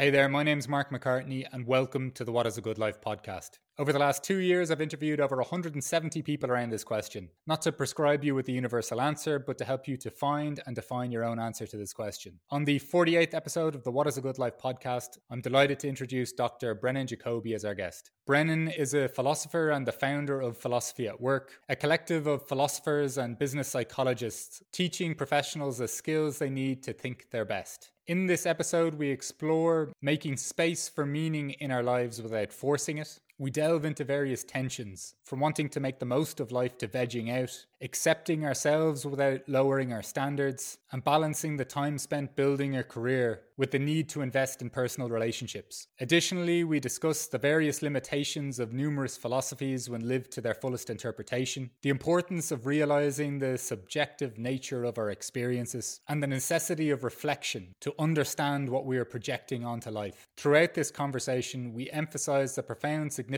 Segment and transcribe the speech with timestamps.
[0.00, 3.02] Hey there, my name's Mark McCartney, and welcome to the What is a Good Life
[3.02, 3.58] podcast.
[3.78, 7.72] Over the last two years, I've interviewed over 170 people around this question, not to
[7.72, 11.22] prescribe you with the universal answer, but to help you to find and define your
[11.22, 12.40] own answer to this question.
[12.50, 15.88] On the 48th episode of the What is a Good Life podcast, I'm delighted to
[15.88, 16.74] introduce Dr.
[16.74, 18.10] Brennan Jacoby as our guest.
[18.26, 23.18] Brennan is a philosopher and the founder of Philosophy at Work, a collective of philosophers
[23.18, 27.90] and business psychologists teaching professionals the skills they need to think their best.
[28.10, 33.20] In this episode, we explore making space for meaning in our lives without forcing it.
[33.40, 37.32] We delve into various tensions, from wanting to make the most of life to vegging
[37.32, 43.40] out, accepting ourselves without lowering our standards, and balancing the time spent building a career
[43.56, 45.86] with the need to invest in personal relationships.
[46.00, 51.70] Additionally, we discuss the various limitations of numerous philosophies when lived to their fullest interpretation,
[51.80, 57.74] the importance of realizing the subjective nature of our experiences, and the necessity of reflection
[57.80, 60.28] to understand what we are projecting onto life.
[60.36, 63.29] Throughout this conversation, we emphasize the profound significance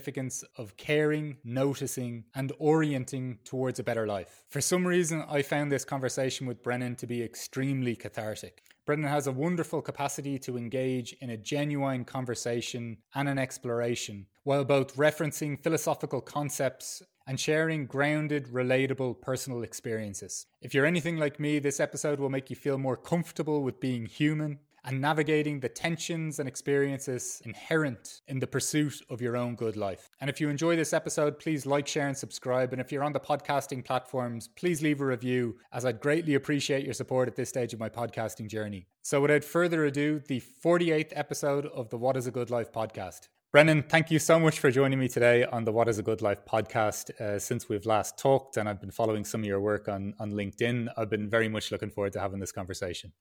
[0.56, 4.44] of caring, noticing, and orienting towards a better life.
[4.48, 8.62] For some reason, I found this conversation with Brennan to be extremely cathartic.
[8.84, 14.64] Brennan has a wonderful capacity to engage in a genuine conversation and an exploration, while
[14.64, 20.46] both referencing philosophical concepts and sharing grounded, relatable personal experiences.
[20.60, 24.06] If you're anything like me, this episode will make you feel more comfortable with being
[24.06, 29.76] human and navigating the tensions and experiences inherent in the pursuit of your own good
[29.76, 30.10] life.
[30.20, 32.72] And if you enjoy this episode, please like, share, and subscribe.
[32.72, 36.84] And if you're on the podcasting platforms, please leave a review, as I'd greatly appreciate
[36.84, 38.86] your support at this stage of my podcasting journey.
[39.02, 43.28] So, without further ado, the 48th episode of the What is a Good Life podcast.
[43.52, 46.22] Brennan, thank you so much for joining me today on the What is a Good
[46.22, 47.10] Life podcast.
[47.20, 50.32] Uh, since we've last talked and I've been following some of your work on, on
[50.32, 53.12] LinkedIn, I've been very much looking forward to having this conversation.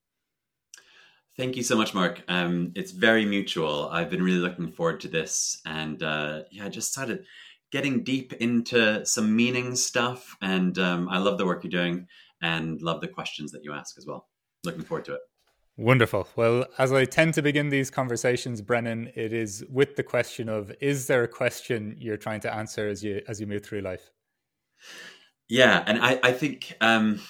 [1.37, 2.23] Thank you so much, Mark.
[2.27, 3.89] Um, it's very mutual.
[3.89, 7.25] I've been really looking forward to this, and uh, yeah, I just started
[7.71, 12.07] getting deep into some meaning stuff, and um, I love the work you're doing,
[12.41, 14.27] and love the questions that you ask as well.
[14.63, 15.21] Looking forward to it.
[15.77, 16.27] Wonderful.
[16.35, 20.71] Well, as I tend to begin these conversations, Brennan, it is with the question of:
[20.81, 24.11] Is there a question you're trying to answer as you as you move through life?
[25.47, 27.21] Yeah, and I, I think um,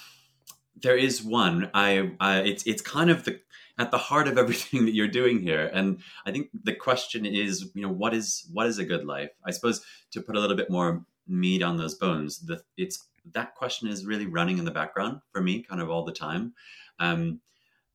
[0.82, 1.70] there is one.
[1.72, 3.40] I, I it's it's kind of the
[3.78, 5.70] at the heart of everything that you're doing here.
[5.72, 9.30] And I think the question is, you know, what is what is a good life?
[9.44, 13.54] I suppose to put a little bit more meat on those bones, the, it's that
[13.54, 16.54] question is really running in the background for me, kind of all the time.
[16.98, 17.40] Um,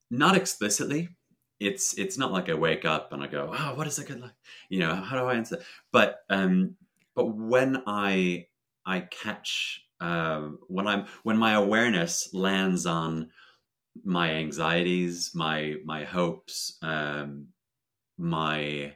[0.10, 1.10] not explicitly.
[1.60, 4.22] It's it's not like I wake up and I go, oh, what is a good
[4.22, 4.32] life?
[4.70, 5.60] You know, how do I answer?
[5.92, 6.76] But um,
[7.16, 8.46] but when I
[8.86, 13.30] I catch uh, when I'm when my awareness lands on
[14.04, 17.48] my anxieties, my my hopes, um,
[18.18, 18.94] my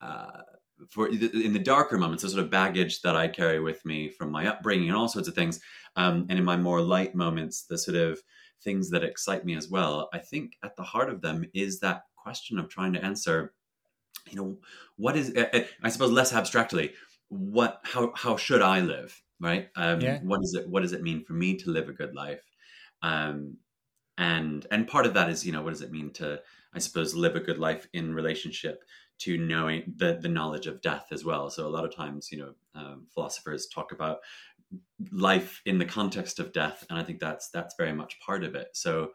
[0.00, 0.42] uh,
[0.88, 4.30] for in the darker moments, the sort of baggage that I carry with me from
[4.30, 5.60] my upbringing and all sorts of things,
[5.96, 8.20] um, and in my more light moments, the sort of
[8.62, 10.08] things that excite me as well.
[10.12, 13.54] I think at the heart of them is that question of trying to answer,
[14.28, 14.58] you know,
[14.96, 15.32] what is
[15.82, 16.92] I suppose less abstractly,
[17.28, 19.68] what how how should I live, right?
[19.76, 20.20] Um, yeah.
[20.22, 22.42] What does it what does it mean for me to live a good life?
[23.02, 23.56] Um,
[24.18, 26.40] and and part of that is you know what does it mean to
[26.74, 28.82] i suppose live a good life in relationship
[29.18, 31.48] to knowing the the knowledge of death as well?
[31.50, 34.18] So a lot of times you know um, philosophers talk about
[35.12, 38.54] life in the context of death and i think that's that's very much part of
[38.54, 38.68] it.
[38.72, 39.12] So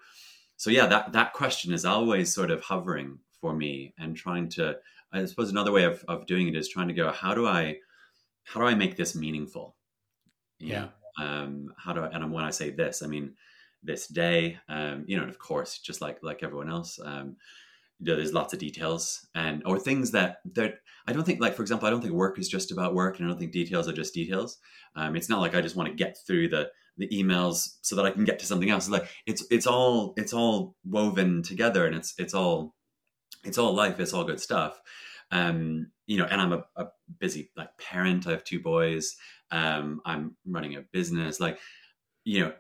[0.57, 4.77] so yeah that that question is always sort of hovering for me and trying to
[5.11, 7.75] i suppose another way of, of doing it is trying to go how do i
[8.43, 9.75] how do i make this meaningful?
[10.59, 10.79] You yeah.
[10.79, 11.25] know?
[11.25, 13.33] um how do i and when i say this i mean
[13.83, 14.59] this day.
[14.69, 17.35] Um, you know, and of course, just like like everyone else, um,
[17.99, 20.75] you know, there's lots of details and or things that that
[21.07, 23.25] I don't think like for example, I don't think work is just about work, and
[23.25, 24.57] I don't think details are just details.
[24.95, 28.05] Um, it's not like I just want to get through the the emails so that
[28.05, 28.87] I can get to something else.
[28.87, 32.75] It's like it's it's all it's all woven together, and it's it's all
[33.43, 33.99] it's all life.
[33.99, 34.79] It's all good stuff.
[35.31, 36.87] Um, you know, and I'm a, a
[37.19, 38.27] busy like parent.
[38.27, 39.15] I have two boys.
[39.51, 41.39] Um, I'm running a business.
[41.39, 41.59] Like,
[42.23, 42.53] you know,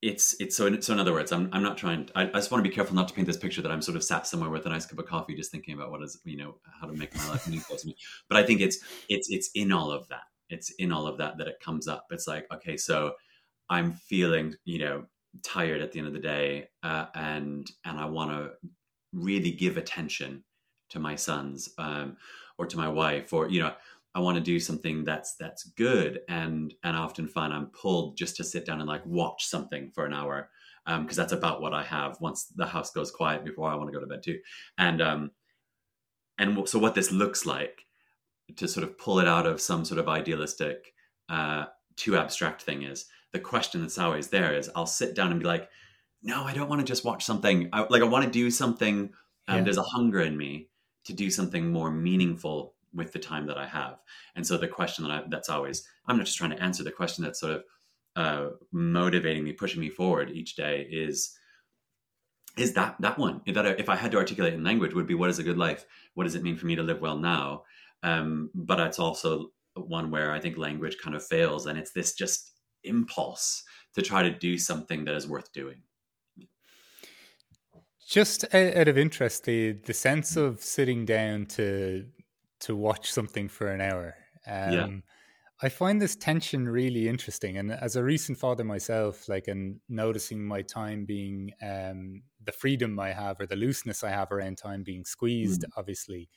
[0.00, 2.50] it's it's so in, so in other words i'm, I'm not trying I, I, just
[2.50, 4.50] want to be careful not to paint this picture that i'm sort of sat somewhere
[4.50, 6.92] with a nice cup of coffee just thinking about what is you know how to
[6.92, 7.96] make my life meaningful to me.
[8.28, 8.78] But i think it's
[9.08, 10.22] it's it's in all of that.
[10.50, 12.06] It's in all of that that it comes up.
[12.10, 13.14] It's like okay so
[13.70, 15.04] i'm feeling you know
[15.42, 18.50] tired at the end of the day uh, and and i want to
[19.12, 20.42] really give attention
[20.90, 22.16] to my sons um,
[22.56, 23.72] or to my wife or you know
[24.14, 28.16] I want to do something that's that's good and and I often find I'm pulled
[28.16, 30.50] just to sit down and like watch something for an hour
[30.86, 33.88] because um, that's about what I have once the house goes quiet before I want
[33.88, 34.38] to go to bed too
[34.78, 35.30] and um
[36.38, 37.84] and so what this looks like
[38.56, 40.94] to sort of pull it out of some sort of idealistic,
[41.28, 41.66] uh,
[41.96, 45.46] too abstract thing is the question that's always there is I'll sit down and be
[45.46, 45.68] like,
[46.22, 47.68] no, I don't want to just watch something.
[47.72, 49.10] I, like I want to do something.
[49.48, 49.62] Um, yeah.
[49.62, 50.68] There's a hunger in me
[51.04, 53.98] to do something more meaningful with the time that I have.
[54.34, 56.90] And so the question that I, that's always, I'm not just trying to answer the
[56.90, 57.64] question that's sort of
[58.16, 61.36] uh, motivating me, pushing me forward each day is,
[62.56, 65.30] is that that one that if I had to articulate in language would be what
[65.30, 65.86] is a good life?
[66.14, 67.62] What does it mean for me to live well now?
[68.02, 72.14] Um, but it's also one where I think language kind of fails, and it's this
[72.14, 72.52] just
[72.84, 73.62] impulse
[73.94, 75.82] to try to do something that is worth doing.
[78.08, 82.06] Just out of interest, the the sense of sitting down to
[82.60, 84.14] to watch something for an hour.
[84.46, 84.88] Um, yeah.
[85.60, 90.46] I find this tension really interesting, and as a recent father myself, like and noticing
[90.46, 94.84] my time being um, the freedom I have or the looseness I have around time
[94.84, 95.70] being squeezed, mm.
[95.76, 96.28] obviously.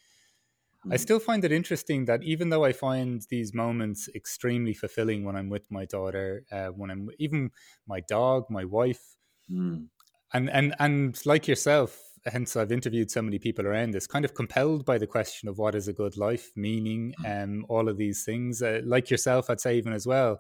[0.86, 0.94] Mm.
[0.94, 5.36] I still find it interesting that even though I find these moments extremely fulfilling when
[5.36, 7.52] I'm with my daughter, uh, when I'm even
[7.88, 9.18] my dog, my wife,
[9.50, 9.86] mm.
[10.34, 14.34] and and and like yourself, hence I've interviewed so many people around this, kind of
[14.34, 17.44] compelled by the question of what is a good life, meaning, mm.
[17.44, 18.62] um, all of these things.
[18.62, 20.40] Uh, like yourself, I'd say even as well,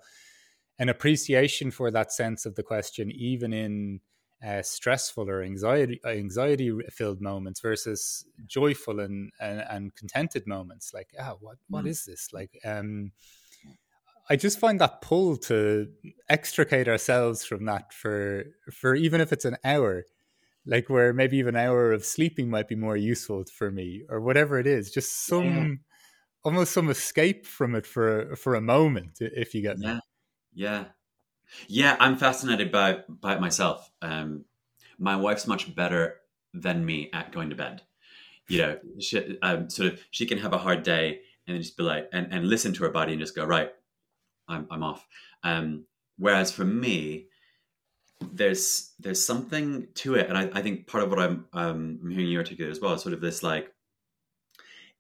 [0.80, 4.00] an appreciation for that sense of the question, even in
[4.46, 10.94] uh, stressful or anxiety anxiety filled moments versus joyful and, and, and contented moments.
[10.94, 11.90] Like, ah, what what mm.
[11.90, 12.30] is this?
[12.34, 13.12] Like, um,
[14.30, 15.88] I just find that pull to
[16.30, 20.06] extricate ourselves from that for for even if it's an hour
[20.66, 24.22] like where maybe even an hour of sleeping might be more useful for me or
[24.22, 25.68] whatever it is just some yeah.
[26.44, 29.88] almost some escape from it for for a moment if you get me.
[29.88, 30.00] Yeah.
[30.54, 30.86] Yeah.
[31.68, 33.92] Yeah i'm fascinated by by it myself.
[34.02, 34.46] Um
[34.98, 36.18] my wife's much better
[36.54, 37.82] than me at going to bed.
[38.48, 41.78] You know she, um, sort of she can have a hard day and then just
[41.78, 43.72] be like and, and listen to her body and just go right
[44.48, 45.08] i'm, I'm off.
[45.44, 45.86] Um
[46.18, 47.28] whereas for me
[48.32, 52.10] there's there's something to it, and I, I think part of what I'm um, I'm
[52.10, 53.72] hearing you articulate as well is sort of this like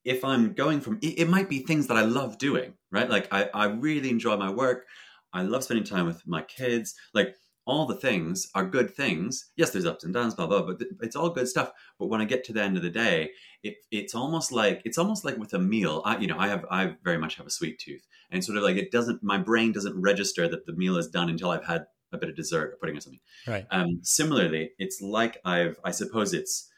[0.03, 3.09] if I'm going from it, it, might be things that I love doing, right?
[3.09, 4.85] Like I, I really enjoy my work.
[5.33, 6.95] I love spending time with my kids.
[7.13, 7.35] Like
[7.65, 9.51] all the things are good things.
[9.55, 11.71] Yes, there's ups and downs, blah blah, but it's all good stuff.
[11.99, 13.31] But when I get to the end of the day,
[13.63, 16.01] it, it's almost like it's almost like with a meal.
[16.03, 18.63] I, you know, I have I very much have a sweet tooth, and sort of
[18.63, 19.21] like it doesn't.
[19.23, 22.35] My brain doesn't register that the meal is done until I've had a bit of
[22.35, 23.19] dessert or pudding or something.
[23.47, 23.65] Right.
[23.71, 26.69] Um, similarly, it's like I've, I suppose it's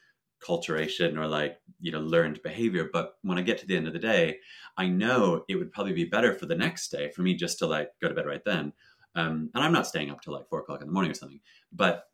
[0.44, 2.90] culturation or like, you know, learned behavior.
[2.92, 4.40] But when I get to the end of the day,
[4.78, 7.68] I know it would probably be better for the next day for me just to
[7.68, 8.74] like go to bed right then.
[9.16, 11.40] Um, and I'm not staying up till like four o'clock in the morning or something,
[11.72, 12.06] but,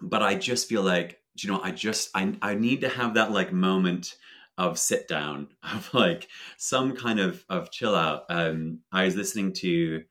[0.00, 3.32] but I just feel like, you know, I just, I, I need to have that
[3.32, 4.14] like moment
[4.56, 8.24] of sit down of like some kind of, of chill out.
[8.28, 10.04] Um, I was listening to,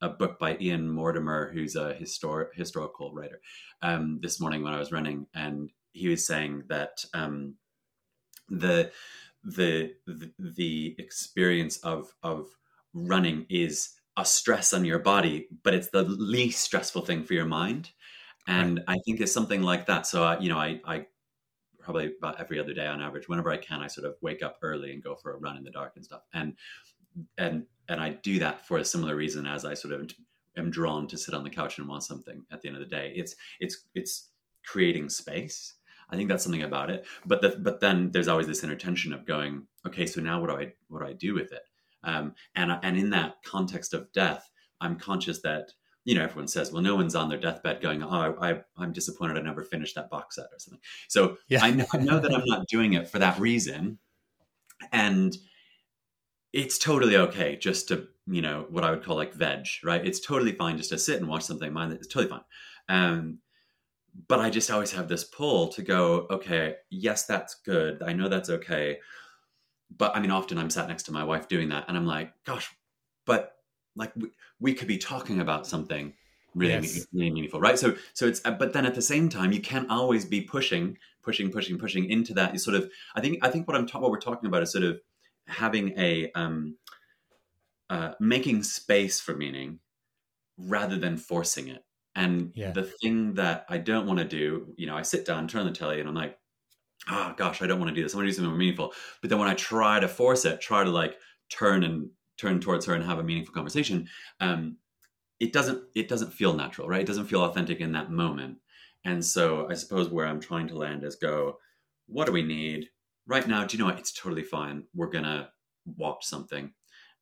[0.00, 3.40] a book by Ian Mortimer, who's a histor- historical writer,
[3.82, 7.54] um, this morning when I was running, and he was saying that um,
[8.48, 8.92] the,
[9.44, 9.92] the
[10.38, 12.48] the experience of of
[12.92, 17.46] running is a stress on your body, but it's the least stressful thing for your
[17.46, 17.90] mind,
[18.46, 18.96] and right.
[18.96, 20.06] I think it's something like that.
[20.06, 21.06] So uh, you know, I, I
[21.78, 24.58] probably about every other day on average, whenever I can, I sort of wake up
[24.62, 26.54] early and go for a run in the dark and stuff, and
[27.38, 30.10] and and I do that for a similar reason as I sort of
[30.56, 32.94] am drawn to sit on the couch and want something at the end of the
[32.94, 33.12] day.
[33.14, 34.28] It's it's it's
[34.64, 35.74] creating space.
[36.08, 37.04] I think that's something about it.
[37.24, 40.50] But the, but then there's always this inner tension of going, okay, so now what
[40.50, 41.62] do I what do I do with it?
[42.04, 44.48] Um, and and in that context of death,
[44.80, 45.72] I'm conscious that
[46.04, 49.36] you know everyone says, well, no one's on their deathbed going, oh, I, I'm disappointed
[49.36, 50.80] I never finished that box set or something.
[51.08, 51.64] So yeah.
[51.64, 53.98] I, know, I know that I'm not doing it for that reason,
[54.92, 55.36] and
[56.52, 60.04] it's totally okay just to you know what I would call like veg, right?
[60.04, 61.72] It's totally fine just to sit and watch something.
[61.72, 62.44] Mine, it's totally fine.
[62.88, 63.38] Um,
[64.28, 68.02] but I just always have this pull to go, okay, yes, that's good.
[68.02, 68.98] I know that's okay.
[69.96, 72.32] But I mean, often I'm sat next to my wife doing that, and I'm like,
[72.44, 72.74] gosh,
[73.24, 73.56] but
[73.94, 76.12] like we, we could be talking about something
[76.54, 77.06] really, yes.
[77.12, 77.78] really meaningful, right?
[77.78, 81.50] So, so it's, but then at the same time, you can't always be pushing, pushing,
[81.50, 82.52] pushing, pushing into that.
[82.52, 84.72] You sort of, I think, I think what I'm ta- what we're talking about is
[84.72, 84.98] sort of
[85.46, 86.76] having a um,
[87.90, 89.78] uh, making space for meaning
[90.58, 91.84] rather than forcing it.
[92.14, 92.70] And yeah.
[92.70, 95.66] the thing that I don't want to do, you know, I sit down, turn on
[95.66, 96.38] the telly, and I'm like,
[97.10, 98.14] oh gosh, I don't want to do this.
[98.14, 98.92] I want to do something more meaningful.
[99.20, 101.16] But then when I try to force it, try to like
[101.50, 104.08] turn and turn towards her and have a meaningful conversation,
[104.40, 104.78] um,
[105.38, 107.02] it doesn't it doesn't feel natural, right?
[107.02, 108.58] It doesn't feel authentic in that moment.
[109.04, 111.58] And so I suppose where I'm trying to land is go,
[112.06, 112.88] what do we need?
[113.26, 113.98] Right now, do you know what?
[113.98, 114.84] It's totally fine.
[114.94, 115.50] We're gonna
[115.96, 116.72] watch something.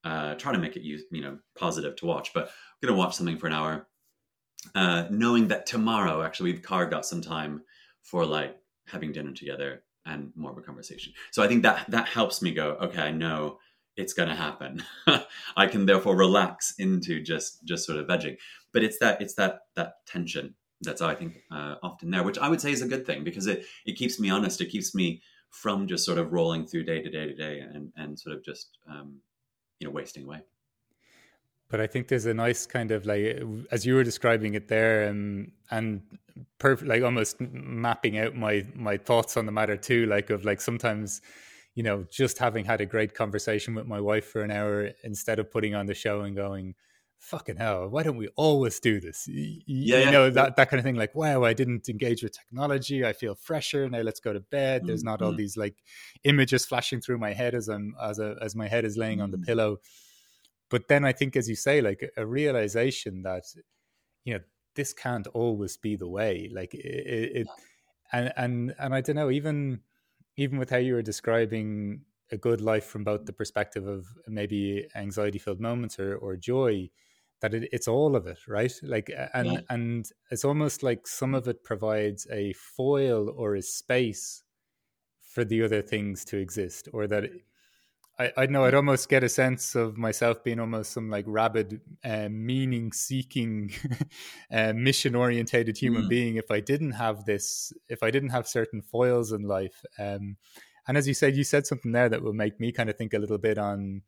[0.03, 2.51] Uh, try to make it you know positive to watch, but
[2.83, 3.89] we're gonna watch something for an hour,
[4.75, 7.63] uh, knowing that tomorrow actually we've carved out some time
[8.03, 8.57] for like
[8.87, 11.13] having dinner together and more of a conversation.
[11.31, 13.59] So I think that that helps me go, okay, I know
[13.97, 14.83] it's going to happen.
[15.57, 18.37] I can therefore relax into just just sort of vegging.
[18.73, 22.49] But it's that it's that that tension that's I think uh, often there, which I
[22.49, 24.61] would say is a good thing because it it keeps me honest.
[24.61, 25.23] It keeps me
[25.63, 28.45] from just sort of rolling through day to day to day and and sort of
[28.45, 29.17] just um,
[29.79, 30.41] you know wasting away.
[31.69, 35.09] But I think there's a nice kind of like as you were describing it there,
[35.09, 36.03] um, and
[36.59, 40.07] perfect like almost mapping out my my thoughts on the matter too.
[40.07, 41.21] Like of like sometimes
[41.75, 45.39] you know, just having had a great conversation with my wife for an hour instead
[45.39, 46.75] of putting on the show and going,
[47.25, 49.27] fucking hell, why don't we always do this?
[49.27, 50.95] You, yeah, you know, that, that kind of thing.
[50.95, 53.05] Like, wow, I didn't engage with technology.
[53.05, 53.89] I feel fresher.
[53.89, 54.83] Now let's go to bed.
[54.85, 55.09] There's mm-hmm.
[55.09, 55.39] not all mm-hmm.
[55.39, 55.77] these like
[56.25, 59.25] images flashing through my head as I'm, as a, as my head is laying mm-hmm.
[59.25, 59.47] on the mm-hmm.
[59.47, 59.79] pillow.
[60.71, 63.45] But then I think, as you say, like a realization that,
[64.25, 64.41] you know,
[64.75, 66.51] this can't always be the way.
[66.53, 67.47] Like it, it
[68.13, 69.81] and, and, and I don't know, even,
[70.37, 72.03] even with how you were describing
[72.33, 76.91] a good life from both the perspective of maybe anxiety filled moments or, or joy
[77.45, 79.61] that it, it's all of it right like and yeah.
[79.69, 84.43] and it's almost like some of it provides a foil or a space
[85.21, 87.25] for the other things to exist or that
[88.19, 91.81] I, I know I'd almost get a sense of myself being almost some like rabid,
[92.05, 93.73] uh, meaning seeking,
[94.53, 96.09] uh, mission orientated human mm.
[96.09, 99.85] being if I didn't have this, if I didn't have certain foils in life.
[99.99, 100.37] Um,
[100.87, 103.15] and as you said, you said something there that will make me kind of think
[103.15, 104.03] a little bit on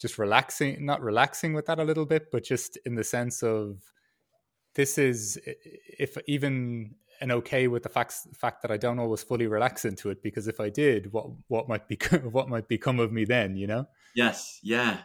[0.00, 3.78] just relaxing, not relaxing with that a little bit, but just in the sense of
[4.74, 5.38] this is,
[5.98, 10.10] if even an okay with the fact fact that I don't always fully relax into
[10.10, 11.96] it because if I did, what what might be
[12.30, 13.56] what might become of me then?
[13.56, 13.88] You know?
[14.14, 14.58] Yes.
[14.62, 14.98] Yeah.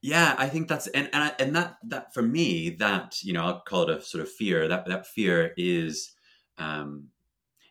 [0.00, 0.34] Yeah.
[0.38, 3.90] I think that's and and and that that for me that you know I'll call
[3.90, 4.68] it a sort of fear.
[4.68, 6.12] That that fear is.
[6.58, 7.08] um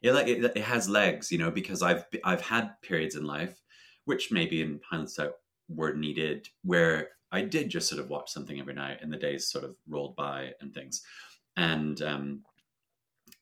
[0.01, 3.61] it like it, it has legs, you know, because I've I've had periods in life,
[4.05, 5.31] which maybe in hindsight
[5.69, 9.47] were needed, where I did just sort of watch something every night, and the days
[9.47, 11.01] sort of rolled by and things,
[11.55, 12.43] and um,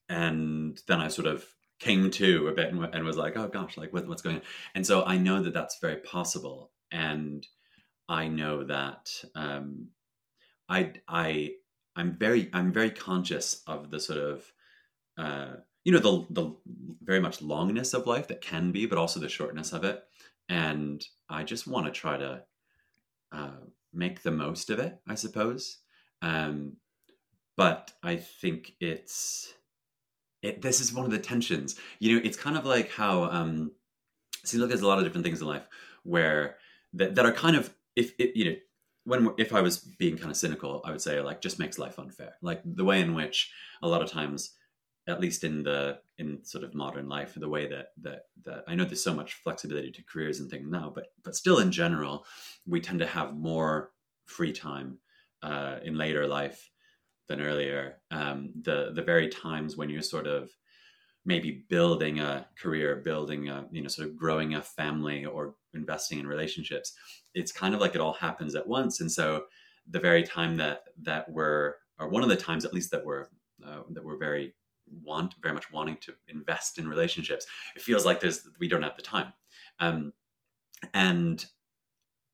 [0.09, 1.45] and then I sort of
[1.79, 4.41] came to a bit and, and was like, oh gosh, like what, what's going on?
[4.73, 7.45] And so I know that that's very possible, and
[8.07, 9.89] I know that um,
[10.69, 11.51] I I
[11.95, 14.51] I'm very I'm very conscious of the sort of
[15.17, 15.53] uh,
[15.83, 16.55] you know the the
[17.01, 20.03] very much longness of life that can be, but also the shortness of it,
[20.49, 22.43] and I just want to try to
[23.31, 23.57] uh,
[23.93, 25.79] make the most of it, I suppose.
[26.21, 26.77] Um,
[27.57, 29.53] but I think it's
[30.41, 31.75] it, this is one of the tensions.
[31.99, 33.71] You know, it's kind of like how um,
[34.43, 35.67] seems like there's a lot of different things in life
[36.03, 36.57] where
[36.93, 38.55] that, that are kind of if it, you know
[39.05, 41.99] when if I was being kind of cynical, I would say like just makes life
[41.99, 42.35] unfair.
[42.41, 44.51] Like the way in which a lot of times,
[45.07, 48.75] at least in the in sort of modern life, the way that that that I
[48.75, 52.25] know there's so much flexibility to careers and things now, but but still in general,
[52.65, 53.91] we tend to have more
[54.25, 54.99] free time
[55.43, 56.69] uh, in later life
[57.27, 57.97] than earlier.
[58.11, 60.49] Um, the the very times when you're sort of
[61.25, 66.19] maybe building a career, building a you know sort of growing a family or investing
[66.19, 66.93] in relationships,
[67.33, 69.01] it's kind of like it all happens at once.
[69.01, 69.45] And so
[69.89, 73.27] the very time that that we're or one of the times at least that we're
[73.65, 74.53] uh, that we're very
[75.03, 78.95] want very much wanting to invest in relationships, it feels like there's we don't have
[78.95, 79.33] the time.
[79.79, 80.13] Um,
[80.93, 81.45] and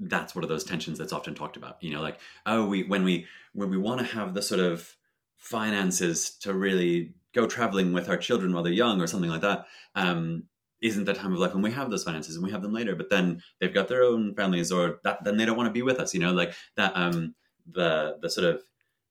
[0.02, 3.04] that's one of those tensions that's often talked about you know like oh we when
[3.04, 4.96] we when we want to have the sort of
[5.38, 9.66] finances to really go traveling with our children while they're young or something like that
[9.96, 10.44] um,
[10.82, 12.96] isn't the time of life when we have those finances and we have them later
[12.96, 15.82] but then they've got their own families or that then they don't want to be
[15.82, 17.36] with us you know like that um
[17.72, 18.64] the the sort of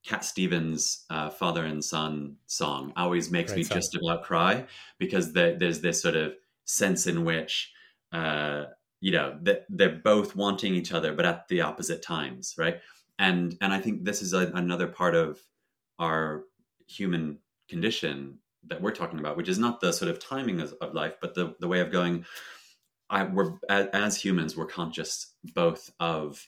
[0.04, 3.76] Cat Stevens uh, father and son song always makes Great me song.
[3.76, 4.66] just about cry
[4.98, 7.72] because the, there's this sort of sense in which
[8.12, 8.64] uh,
[9.00, 12.80] you know that they're both wanting each other but at the opposite times right
[13.18, 15.40] and and i think this is a, another part of
[15.98, 16.44] our
[16.86, 17.38] human
[17.68, 21.14] condition that we're talking about which is not the sort of timing of, of life
[21.20, 22.24] but the, the way of going
[23.08, 26.46] i we're as, as humans we're conscious both of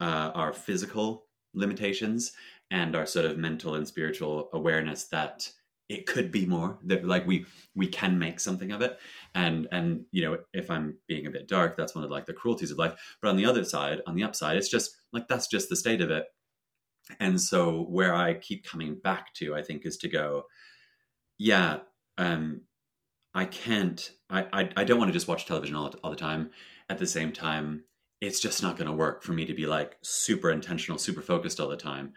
[0.00, 2.32] uh, our physical limitations
[2.70, 5.50] and our sort of mental and spiritual awareness that
[5.88, 8.98] it could be more that like we we can make something of it
[9.34, 12.32] and and you know if i'm being a bit dark that's one of like the
[12.32, 15.48] cruelties of life but on the other side on the upside it's just like that's
[15.48, 16.26] just the state of it
[17.18, 20.44] and so where i keep coming back to i think is to go
[21.38, 21.78] yeah
[22.18, 22.60] um
[23.34, 24.10] I can't.
[24.28, 26.50] I I, I don't want to just watch television all, all the time.
[26.88, 27.84] At the same time,
[28.20, 31.60] it's just not going to work for me to be like super intentional, super focused
[31.60, 32.12] all the time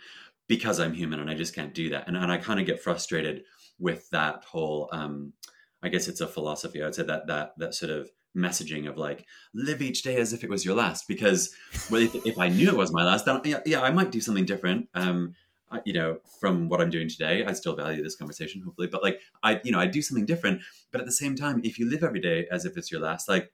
[0.47, 2.07] because I'm human and I just can't do that.
[2.07, 3.43] And, and I kind of get frustrated
[3.79, 5.33] with that whole, um,
[5.81, 6.83] I guess it's a philosophy.
[6.83, 10.43] I'd say that, that, that sort of messaging of like, live each day as if
[10.43, 11.53] it was your last, because
[11.89, 14.21] well, if, if I knew it was my last, then yeah, yeah, I might do
[14.21, 14.89] something different.
[14.93, 15.35] Um,
[15.71, 19.03] I, you know, from what I'm doing today, I still value this conversation, hopefully, but
[19.03, 21.89] like, I, you know, I do something different, but at the same time, if you
[21.89, 23.51] live every day as if it's your last, like,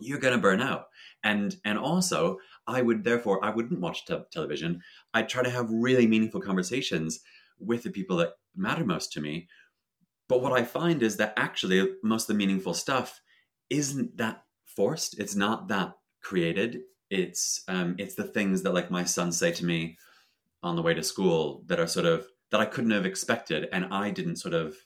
[0.00, 0.86] you're going to burn out
[1.22, 4.80] and and also i would therefore i wouldn't watch te- television
[5.14, 7.20] i'd try to have really meaningful conversations
[7.58, 9.48] with the people that matter most to me.
[10.28, 13.20] But what i find is that actually most of the meaningful stuff
[13.68, 15.18] isn't that forced.
[15.18, 16.80] It's not that created.
[17.10, 19.98] It's um it's the things that like my sons say to me
[20.62, 23.86] on the way to school that are sort of that i couldn't have expected and
[23.90, 24.76] i didn't sort of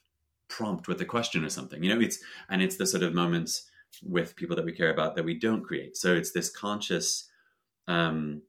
[0.48, 2.00] prompt with a question or something you know?
[2.00, 3.68] It's and it's the sort of moments
[4.02, 5.96] with people that we care about that we don't create.
[5.96, 7.30] So it's this conscious
[7.86, 8.42] um,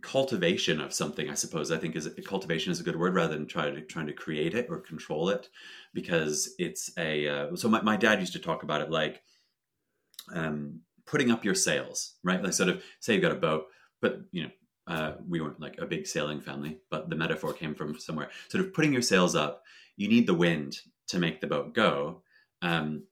[0.00, 1.28] cultivation of something.
[1.30, 4.06] I suppose I think is cultivation is a good word rather than trying to trying
[4.06, 5.48] to create it or control it,
[5.94, 7.28] because it's a.
[7.28, 9.22] Uh, so my, my dad used to talk about it like
[10.34, 12.42] um, putting up your sails, right?
[12.42, 13.66] Like sort of say you've got a boat,
[14.00, 14.50] but you know.
[14.86, 18.30] Uh, we weren't like a big sailing family, but the metaphor came from somewhere.
[18.48, 19.62] Sort of putting your sails up,
[19.98, 20.78] you need the wind
[21.08, 22.22] to make the boat go.
[22.62, 23.02] Um,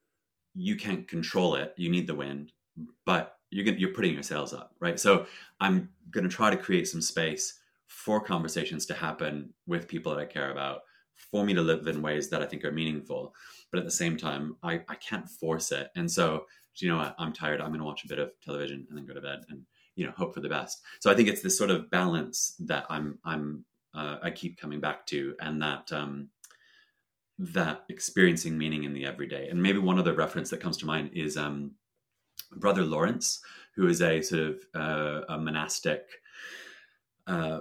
[0.54, 1.74] you can't control it.
[1.76, 2.52] You need the wind,
[3.04, 5.00] but you're you're putting your up, right?
[5.00, 5.26] So
[5.60, 10.20] I'm going to try to create some space for conversations to happen with people that
[10.20, 10.80] I care about,
[11.16, 13.34] for me to live in ways that I think are meaningful.
[13.70, 15.88] But at the same time, I, I can't force it.
[15.96, 16.46] And so,
[16.76, 17.60] you know, I'm tired.
[17.60, 19.62] I'm going to watch a bit of television and then go to bed and
[19.94, 20.82] you know hope for the best.
[21.00, 24.80] So I think it's this sort of balance that I'm I'm uh, I keep coming
[24.80, 26.28] back to, and that um,
[27.38, 29.48] that experiencing meaning in the everyday.
[29.48, 31.72] And maybe one other reference that comes to mind is um,
[32.56, 33.40] Brother Lawrence,
[33.74, 36.06] who is a sort of uh, a monastic
[37.26, 37.60] uh,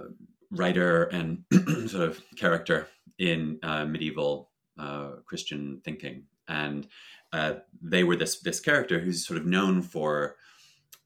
[0.50, 1.44] writer and
[1.88, 6.24] sort of character in uh, medieval uh, Christian thinking.
[6.48, 6.86] And
[7.32, 10.36] uh, they were this this character who's sort of known for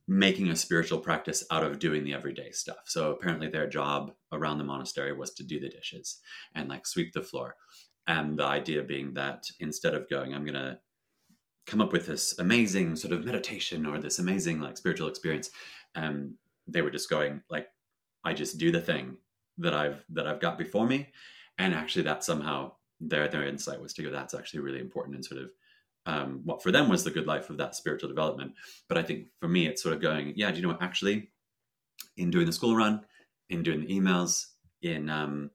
[0.07, 2.83] making a spiritual practice out of doing the everyday stuff.
[2.85, 6.19] So apparently their job around the monastery was to do the dishes
[6.53, 7.55] and like sweep the floor
[8.07, 10.79] and the idea being that instead of going, I'm going to
[11.67, 15.51] come up with this amazing sort of meditation or this amazing like spiritual experience,
[15.95, 16.35] um,
[16.67, 17.67] they were just going like,
[18.23, 19.17] I just do the thing
[19.57, 21.09] that I've that I've got before me,
[21.57, 25.25] and actually that somehow their their insight was to go that's actually really important and
[25.25, 25.49] sort of
[26.05, 28.53] um, what for them was the good life of that spiritual development.
[28.87, 30.81] But I think for me, it's sort of going, yeah, do you know what?
[30.81, 31.29] Actually,
[32.17, 33.01] in doing the school run,
[33.49, 34.47] in doing the emails,
[34.81, 35.51] in um,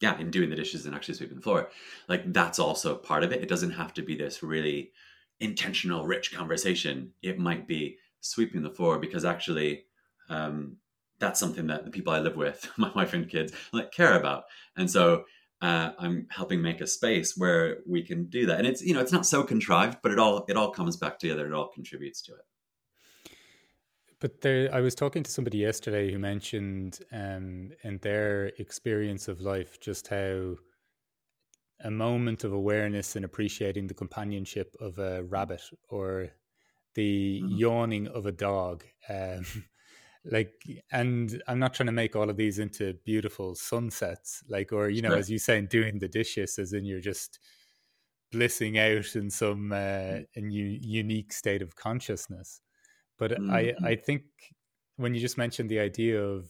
[0.00, 1.70] yeah, in doing the dishes and actually sweeping the floor,
[2.08, 3.42] like that's also part of it.
[3.42, 4.92] It doesn't have to be this really
[5.40, 7.12] intentional, rich conversation.
[7.22, 9.84] It might be sweeping the floor because actually,
[10.28, 10.76] um,
[11.18, 14.44] that's something that the people I live with, my wife and kids, like care about,
[14.76, 15.24] and so
[15.62, 18.58] uh, I'm helping make a space where we can do that.
[18.58, 21.18] And it's you know it's not so contrived, but it all it all comes back
[21.18, 21.46] together.
[21.46, 22.44] It all contributes to it.
[24.18, 29.40] But there, I was talking to somebody yesterday who mentioned um, in their experience of
[29.40, 30.56] life just how
[31.82, 36.30] a moment of awareness and appreciating the companionship of a rabbit or
[36.94, 37.56] the mm-hmm.
[37.56, 38.84] yawning of a dog.
[39.08, 39.44] Um,
[40.24, 40.54] like,
[40.90, 45.02] and I'm not trying to make all of these into beautiful sunsets, like, or, you
[45.02, 47.38] know, as you say, doing the dishes, as in you're just
[48.32, 52.60] blissing out in some uh, in u- unique state of consciousness.
[53.18, 53.50] But mm-hmm.
[53.50, 54.22] I, I think
[54.96, 56.48] when you just mentioned the idea of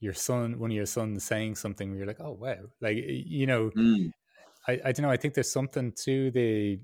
[0.00, 3.70] your son, one of your sons saying something, you're like, oh wow, like you know,
[3.76, 4.10] mm.
[4.68, 5.10] I, I don't know.
[5.10, 6.78] I think there's something to the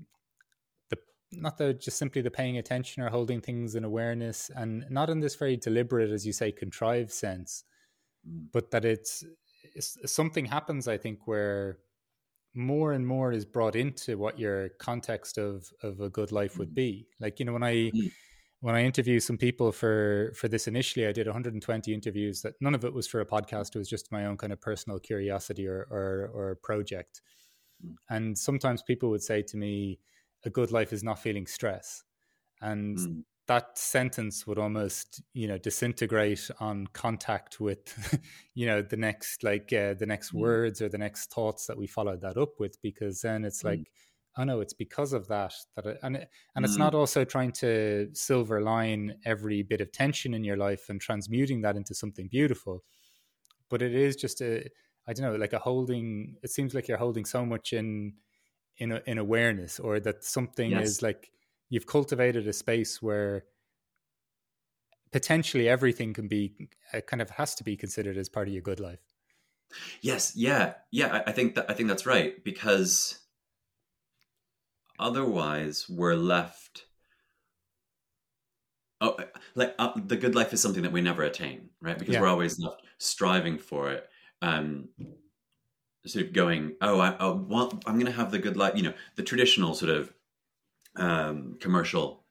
[0.89, 0.97] the
[1.31, 5.19] not the just simply the paying attention or holding things in awareness, and not in
[5.19, 7.63] this very deliberate, as you say, contrived sense,
[8.27, 8.45] mm.
[8.51, 9.23] but that it's,
[9.75, 10.87] it's something happens.
[10.87, 11.77] I think where
[12.55, 16.71] more and more is brought into what your context of of a good life would
[16.71, 16.75] mm.
[16.75, 17.07] be.
[17.19, 18.11] Like you know, when I mm
[18.61, 22.41] when I interview some people for for this initially, I did 120 interviews.
[22.41, 24.59] That none of it was for a podcast; it was just my own kind of
[24.59, 27.21] personal curiosity or or, or project.
[27.83, 27.95] Mm.
[28.09, 29.99] And sometimes people would say to me,
[30.45, 32.03] "A good life is not feeling stress,"
[32.61, 33.23] and mm.
[33.47, 38.19] that sentence would almost you know disintegrate on contact with
[38.53, 40.39] you know the next like uh, the next mm.
[40.39, 43.71] words or the next thoughts that we followed that up with, because then it's mm.
[43.71, 43.91] like
[44.37, 46.67] oh no, it's because of that that it, and it, and mm.
[46.67, 50.99] it's not also trying to silver line every bit of tension in your life and
[50.99, 52.83] transmuting that into something beautiful,
[53.69, 54.67] but it is just a
[55.07, 56.37] I don't know like a holding.
[56.43, 58.15] It seems like you're holding so much in
[58.77, 60.79] in a, in awareness or that something Yes.
[60.79, 61.31] is like
[61.69, 63.45] you've cultivated a space where
[65.11, 68.61] potentially everything can be uh, kind of has to be considered as part of your
[68.61, 68.99] good life.
[70.01, 71.07] Yes, yeah, yeah.
[71.25, 73.19] I, I think that I think that's right because
[74.99, 76.87] otherwise we're left.
[79.01, 79.17] Oh,
[79.55, 81.99] like uh, the good life is something that we never attain, right?
[81.99, 82.19] Because Yeah.
[82.19, 84.09] we're always left striving for it.
[84.45, 84.89] Um,
[86.05, 88.75] sort of going, oh, I, I want, I'm going to have the good life.
[88.75, 90.13] You know, the traditional sort of
[90.97, 92.23] um, commercial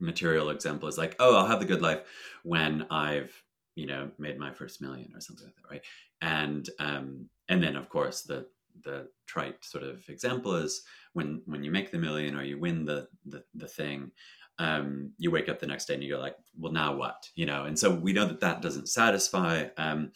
[0.00, 2.00] material example is like, oh, I'll have the good life
[2.42, 3.32] when I've,
[3.74, 5.82] you know, made my first million or something like that, right?
[6.20, 8.46] And um, and then of course the
[8.84, 12.84] the trite sort of example is when when you make the million or you win
[12.84, 14.10] the the, the thing.
[14.60, 17.28] Um, you wake up the next day and you go like, well, now what?
[17.36, 19.66] You know, and so we know that that doesn't satisfy.
[19.76, 20.10] Um,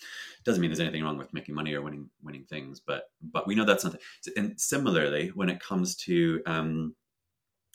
[0.45, 3.55] doesn't mean there's anything wrong with making money or winning winning things, but but we
[3.55, 3.97] know that's not.
[4.37, 6.97] And similarly, when it comes to um,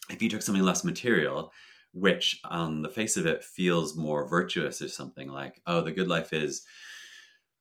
[0.10, 1.52] if you took something less material,
[1.94, 6.08] which on the face of it feels more virtuous or something like, oh, the good
[6.08, 6.64] life is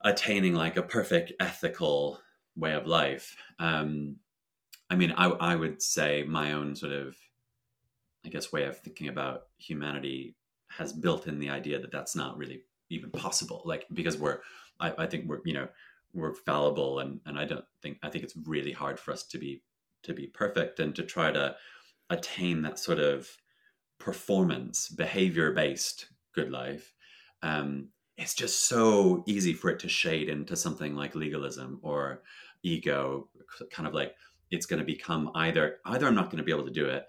[0.02, 2.20] attaining like a perfect ethical
[2.54, 3.36] way of life.
[3.58, 4.16] Um,
[4.90, 7.16] I mean, I, I would say my own sort of,
[8.26, 10.34] I guess, way of thinking about humanity
[10.68, 13.62] has built in the idea that that's not really even possible.
[13.64, 14.40] Like, because we're,
[14.80, 15.68] I, I think we're, you know,
[16.12, 19.38] we're fallible and, and I don't think, I think it's really hard for us to
[19.38, 19.62] be,
[20.02, 21.56] to be perfect and to try to
[22.10, 23.28] attain that sort of
[23.98, 26.94] performance, behavior based good life.
[27.42, 32.22] Um, it's just so easy for it to shade into something like legalism or
[32.62, 33.28] ego,
[33.70, 34.14] kind of like
[34.50, 37.06] it's going to become either either I'm not going to be able to do it,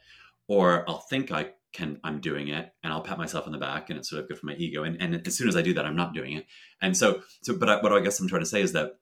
[0.47, 3.89] or I'll think I can I'm doing it and I'll pat myself on the back
[3.89, 4.83] and it's sort of good for my ego.
[4.83, 6.45] And and as soon as I do that, I'm not doing it.
[6.81, 8.93] And so so but I, what I guess I'm trying to say is that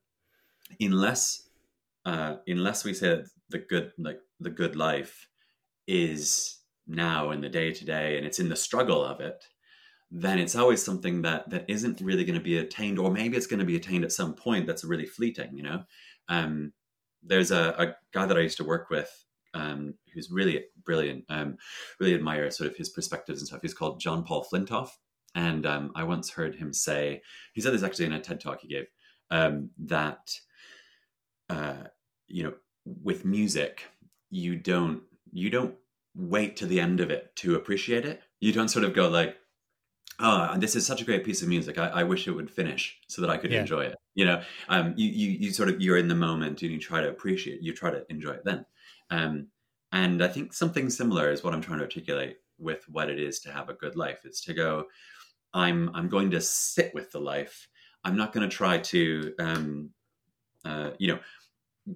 [0.80, 1.48] unless
[2.06, 5.28] uh, unless we say that the good like the good life
[5.88, 9.46] is now in the day to day and it's in the struggle of it
[10.12, 13.48] then it's always something that that isn't really going to be attained or maybe it's
[13.48, 15.84] going to be attained at some point that's really fleeting you know
[16.30, 16.72] um,
[17.24, 19.26] there's a, a, guy that i used to work with
[19.56, 21.58] um, who's really brilliant um,
[22.00, 24.90] really admire sort of his perspectives and stuff he's called john paul flintoff
[25.34, 27.22] and um, i once heard him say
[27.54, 28.86] he said this actually in a ted talk he gave
[29.32, 30.40] um, that
[31.50, 31.86] uh,
[32.28, 32.54] you know
[32.86, 33.84] with music
[34.30, 35.76] you don't you don't
[36.16, 39.38] wait to the end of it to appreciate it you don't sort of go like
[40.20, 41.78] oh, this is such a great piece of music.
[41.78, 43.60] I, I wish it would finish so that I could Yeah.
[43.62, 43.96] enjoy it.
[44.14, 47.02] You know, um, you, you, you sort of, you're in the moment and you try
[47.02, 48.66] to appreciate, you try to enjoy it then.
[49.10, 49.48] Um,
[49.92, 53.40] and I think something similar is what I'm trying to articulate with what it is
[53.42, 54.22] to have a good life.
[54.26, 54.86] It's to go,
[55.54, 57.68] I'm, I'm going to sit with the life.
[58.04, 59.90] I'm not going to try to, um,
[60.64, 61.20] uh, you know,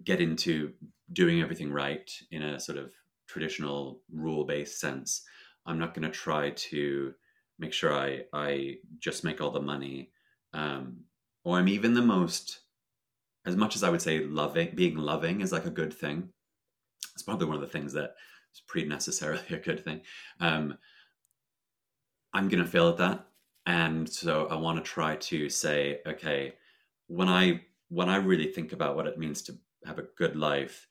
[0.04, 0.74] get into
[1.14, 2.92] doing everything right in a sort of
[3.28, 5.24] traditional rule based sense.
[5.66, 7.14] I'm not going to try to
[7.60, 10.12] make sure I I just make all the money,
[10.54, 11.02] um,
[11.44, 12.60] or I'm even the most.
[13.46, 16.30] As much as I would say loving, being loving is like a good thing.
[17.20, 18.16] It's probably one of the things that
[18.54, 20.00] is pretty necessarily a good thing.
[20.40, 20.78] Um,
[22.34, 23.26] I'm gonna fail at that,
[23.66, 26.54] and so I want to try to say, okay,
[27.08, 30.88] when I when I really think about what it means to have a good life,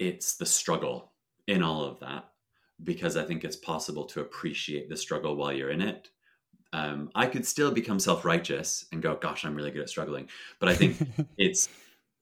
[0.00, 1.12] it's the struggle
[1.46, 2.24] in all of that
[2.82, 6.08] because I think it's possible to appreciate the struggle while you're in it.
[6.72, 10.28] Um, I could still become self-righteous and go, "Gosh, I'm really good at struggling,"
[10.58, 10.96] but I think
[11.38, 11.68] it's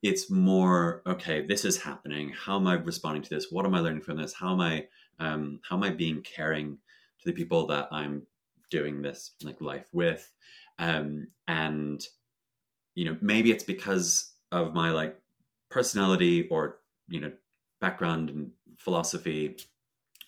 [0.05, 1.45] it's more okay.
[1.45, 2.31] This is happening.
[2.31, 3.51] How am I responding to this?
[3.51, 4.35] What am I learning from this?
[4.35, 4.87] How am I
[5.19, 6.79] um, how am I being caring
[7.21, 8.27] to the people that I'm
[8.71, 10.31] doing this like life with?
[10.79, 12.07] Um, and
[12.95, 15.19] you know, maybe it's because of my like
[15.71, 17.33] personality or you know
[17.81, 19.57] background and philosophy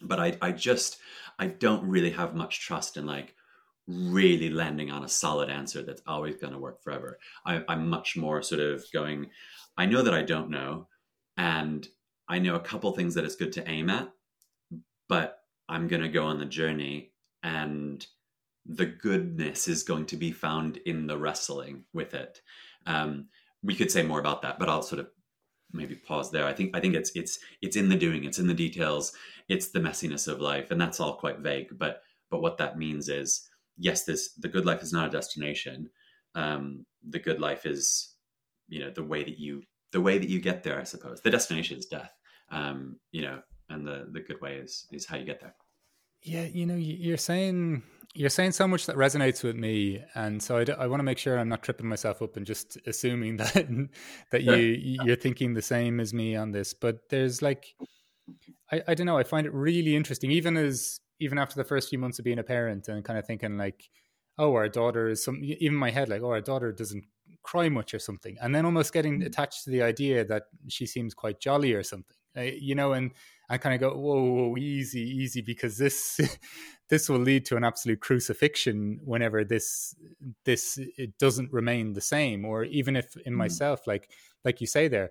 [0.01, 0.99] but I, I just
[1.39, 3.35] I don't really have much trust in like
[3.87, 7.19] really landing on a solid answer that's always going to work forever.
[7.45, 9.31] I, I'm much more sort of going.
[9.77, 10.89] I know that I don't know,
[11.37, 11.87] and
[12.29, 14.09] I know a couple things that it's good to aim at,
[15.09, 17.13] but I'm going to go on the journey,
[17.43, 18.05] and
[18.65, 22.41] the goodness is going to be found in the wrestling with it.
[22.87, 23.29] Um,
[23.63, 25.09] we could say more about that, but I'll sort of
[25.73, 26.47] maybe pause there.
[26.47, 29.13] I think I think it's it's it's in the doing, it's in the details,
[29.49, 31.79] it's the messiness of life, and that's all quite vague.
[31.79, 35.91] But but what that means is yes, this the good life is not a destination.
[36.35, 38.15] Um, the good life is
[38.69, 40.81] you know the way that you the way that you get there.
[40.81, 42.13] I suppose the destination is death.
[42.51, 45.55] Um, you know, and the the good way is is how you get there.
[46.23, 47.83] Yeah, you know, you- you're saying
[48.15, 51.05] you're saying so much that resonates with me, and so I, d- I want to
[51.05, 53.89] make sure I'm not tripping myself up and just assuming that
[54.31, 54.55] that you
[55.05, 56.73] you're thinking the same as me on this.
[56.73, 57.75] But there's like,
[58.73, 59.19] I, I don't know.
[59.19, 62.39] I find it really interesting, even as even after the first few months of being
[62.39, 63.89] a parent, and kind of thinking like,
[64.39, 65.41] oh, our daughter is some.
[65.43, 67.05] Even my head, like, oh, our daughter doesn't
[67.47, 69.27] cry much or something, and then almost getting mm.
[69.27, 73.13] attached to the idea that she seems quite jolly or something, uh, you know, and
[73.49, 76.21] I kind of go, whoa, whoa, easy, easy, because this
[76.89, 79.95] this will lead to an absolute crucifixion whenever this
[80.45, 83.37] this it doesn't remain the same, or even if in mm.
[83.37, 84.11] myself, like
[84.45, 85.11] like you say there,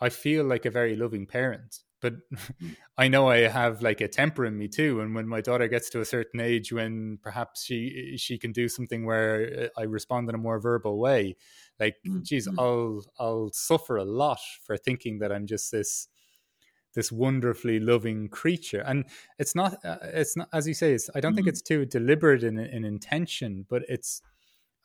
[0.00, 2.76] I feel like a very loving parent, but mm.
[2.98, 5.00] I know I have like a temper in me too.
[5.00, 8.68] And when my daughter gets to a certain age, when perhaps she she can do
[8.68, 11.36] something where uh, I respond in a more verbal way,
[11.78, 12.22] like, mm.
[12.22, 12.54] geez, mm.
[12.58, 16.08] I'll I'll suffer a lot for thinking that I'm just this
[16.94, 19.04] this wonderfully loving creature and
[19.38, 21.36] it's not uh, it's not as you say it's i don't mm-hmm.
[21.36, 24.22] think it's too deliberate in, in intention but it's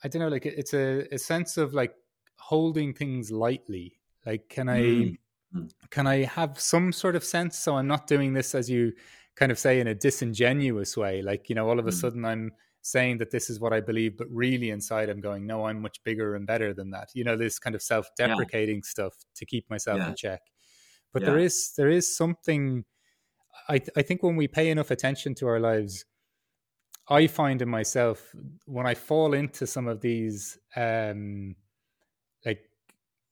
[0.04, 1.94] i don't know like it's a, a sense of like
[2.38, 5.16] holding things lightly like can i
[5.54, 5.66] mm-hmm.
[5.90, 8.92] can i have some sort of sense so i'm not doing this as you
[9.34, 11.98] kind of say in a disingenuous way like you know all of a mm-hmm.
[11.98, 15.66] sudden i'm saying that this is what i believe but really inside i'm going no
[15.66, 18.82] i'm much bigger and better than that you know this kind of self-deprecating yeah.
[18.84, 20.08] stuff to keep myself yeah.
[20.08, 20.40] in check
[21.12, 21.30] but yeah.
[21.30, 22.84] there is there is something
[23.68, 26.04] I I think when we pay enough attention to our lives,
[27.08, 28.34] I find in myself
[28.66, 31.56] when I fall into some of these um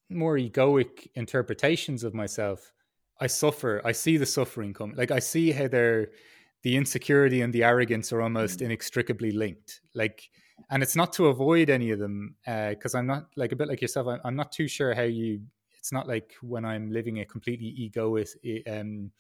[0.09, 2.73] more egoic interpretations of myself,
[3.21, 3.81] I suffer.
[3.85, 4.95] I see the suffering come.
[4.97, 6.09] Like I see how they're
[6.63, 8.67] the insecurity and the arrogance are almost mm.
[8.67, 9.81] inextricably linked.
[9.95, 10.31] Like,
[10.71, 13.69] and it's not to avoid any of them because uh, I'm not like a bit
[13.69, 14.07] like yourself.
[14.07, 15.41] I'm, I'm, not too sure how you
[15.79, 19.11] it's not like when I'm living a completely egoist, um,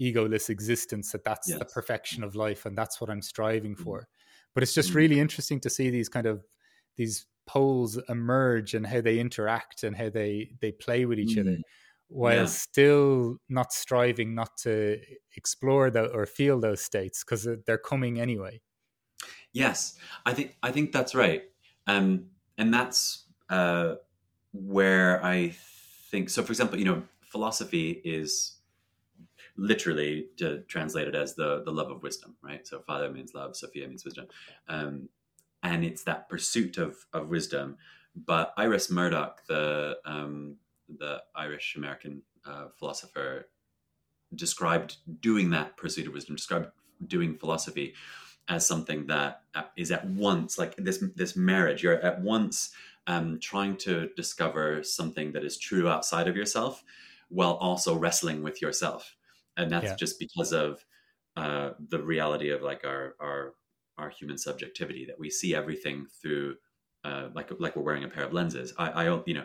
[0.00, 1.58] egoless existence that that's yes.
[1.58, 3.82] the perfection of life and that's what I'm striving mm-hmm.
[3.82, 4.06] for.
[4.54, 4.98] But it's just mm-hmm.
[4.98, 6.44] really interesting to see these kind of
[6.96, 11.48] these poles emerge and how they interact and how they they play with each mm-hmm.
[11.48, 11.58] other
[12.08, 12.44] while yeah.
[12.46, 14.98] still not striving not to
[15.36, 18.60] explore that or feel those states because they're coming anyway
[19.52, 21.44] yes i think i think that's right
[21.88, 22.26] um
[22.58, 23.94] and that's uh
[24.52, 25.52] where i
[26.16, 26.42] think so.
[26.42, 28.56] For example, you know, philosophy is
[29.58, 32.66] literally to translate it as the the love of wisdom, right?
[32.66, 34.26] So father means love, Sophia means wisdom,
[34.68, 35.08] um,
[35.66, 37.76] and it's that pursuit of of wisdom.
[38.14, 40.56] But Iris Murdoch, the um,
[40.88, 43.48] the Irish American uh, philosopher,
[44.34, 46.68] described doing that pursuit of wisdom, described
[47.06, 47.94] doing philosophy
[48.48, 49.42] as something that
[49.76, 51.82] is at once like this this marriage.
[51.82, 52.70] You're at once
[53.06, 56.82] um, trying to discover something that is true outside of yourself
[57.28, 59.16] while also wrestling with yourself
[59.56, 59.96] and that's yeah.
[59.96, 60.84] just because of
[61.36, 63.54] uh, the reality of like our our
[63.98, 66.56] our human subjectivity that we see everything through
[67.04, 69.44] uh, like like we're wearing a pair of lenses I, I you know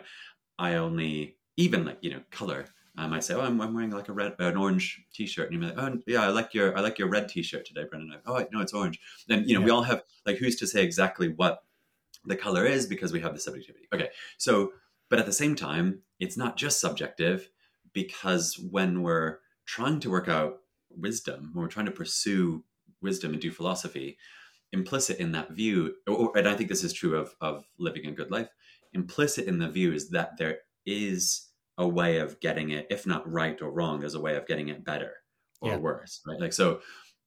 [0.58, 4.08] i only even like you know color I might say, "Oh, I'm, I'm, wearing like
[4.08, 6.98] a red, an orange T-shirt," and you're like, "Oh, yeah, I like your, I like
[6.98, 9.00] your red T-shirt today, Brennan." oh, no, it's orange.
[9.28, 9.64] Then you know, yeah.
[9.64, 11.62] we all have like, who's to say exactly what
[12.26, 13.88] the color is because we have the subjectivity.
[13.94, 14.72] Okay, so
[15.08, 17.50] but at the same time, it's not just subjective
[17.92, 20.58] because when we're trying to work out
[20.90, 22.64] wisdom, when we're trying to pursue
[23.00, 24.18] wisdom and do philosophy,
[24.72, 28.12] implicit in that view, or, and I think this is true of of living a
[28.12, 28.48] good life,
[28.92, 33.30] implicit in the view is that there is a way of getting it, if not
[33.30, 35.12] right or wrong, there's a way of getting it better
[35.60, 35.76] or yeah.
[35.76, 36.40] worse, right?
[36.40, 36.80] Like so.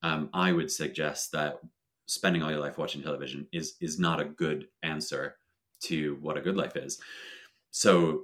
[0.04, 1.58] Um, I would suggest that
[2.06, 5.38] spending all your life watching television is is not a good answer
[5.84, 7.00] to what a good life is.
[7.72, 8.24] So,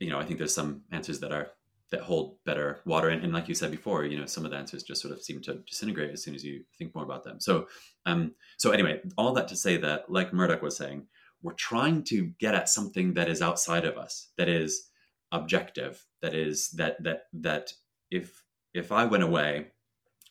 [0.00, 1.48] you know, I think there's some answers that are
[1.92, 4.56] that hold better water, and, and like you said before, you know, some of the
[4.56, 7.38] answers just sort of seem to disintegrate as soon as you think more about them.
[7.38, 7.68] So,
[8.06, 11.06] um, so anyway, all that to say that, like Murdoch was saying,
[11.42, 14.88] we're trying to get at something that is outside of us, that is
[15.30, 17.72] objective, that is that that that
[18.10, 18.42] if
[18.74, 19.68] if I went away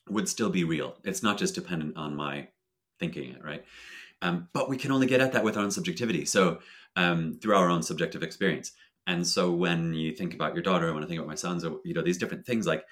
[0.10, 0.98] would still be real.
[1.04, 2.48] It's not just dependent on my
[3.00, 3.64] thinking it, right?
[4.22, 6.26] Um, but we can only get at that with our own subjectivity.
[6.26, 6.60] So
[6.96, 8.74] um, through our own subjective experience.
[9.08, 11.80] And so when you think about your daughter, when I think about my sons, or
[11.84, 12.86] you know these different things, like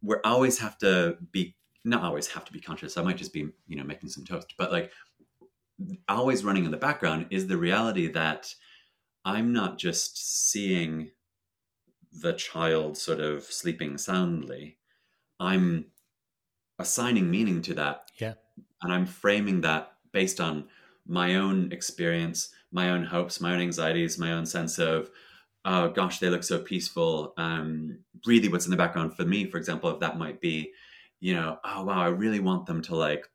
[0.00, 2.96] we always have to be not always have to be conscious.
[2.96, 4.92] I might just be you know making some toast, but like
[6.08, 8.54] always running in the background is the reality that
[9.24, 11.10] I'm not just seeing
[12.12, 14.78] the child sort of sleeping soundly.
[15.40, 15.86] I'm
[16.78, 18.10] assigning meaning to that.
[18.18, 18.34] Yeah.
[18.82, 20.68] And I'm framing that based on
[21.06, 25.10] my own experience, my own hopes, my own anxieties, my own sense of,
[25.64, 27.34] oh gosh, they look so peaceful.
[27.36, 30.72] Um, really, what's in the background for me, for example, if that might be,
[31.20, 33.28] you know, oh wow, I really want them to like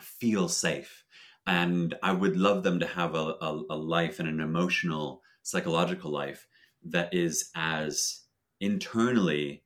[0.00, 1.04] feel safe.
[1.46, 6.10] And I would love them to have a, a, a life and an emotional, psychological
[6.10, 6.46] life
[6.84, 8.22] that is as
[8.60, 9.62] internally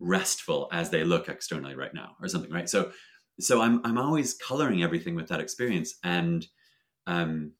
[0.00, 2.92] restful as they look externally right now or something right so
[3.40, 6.46] so i'm i'm always coloring everything with that experience and
[7.08, 7.50] um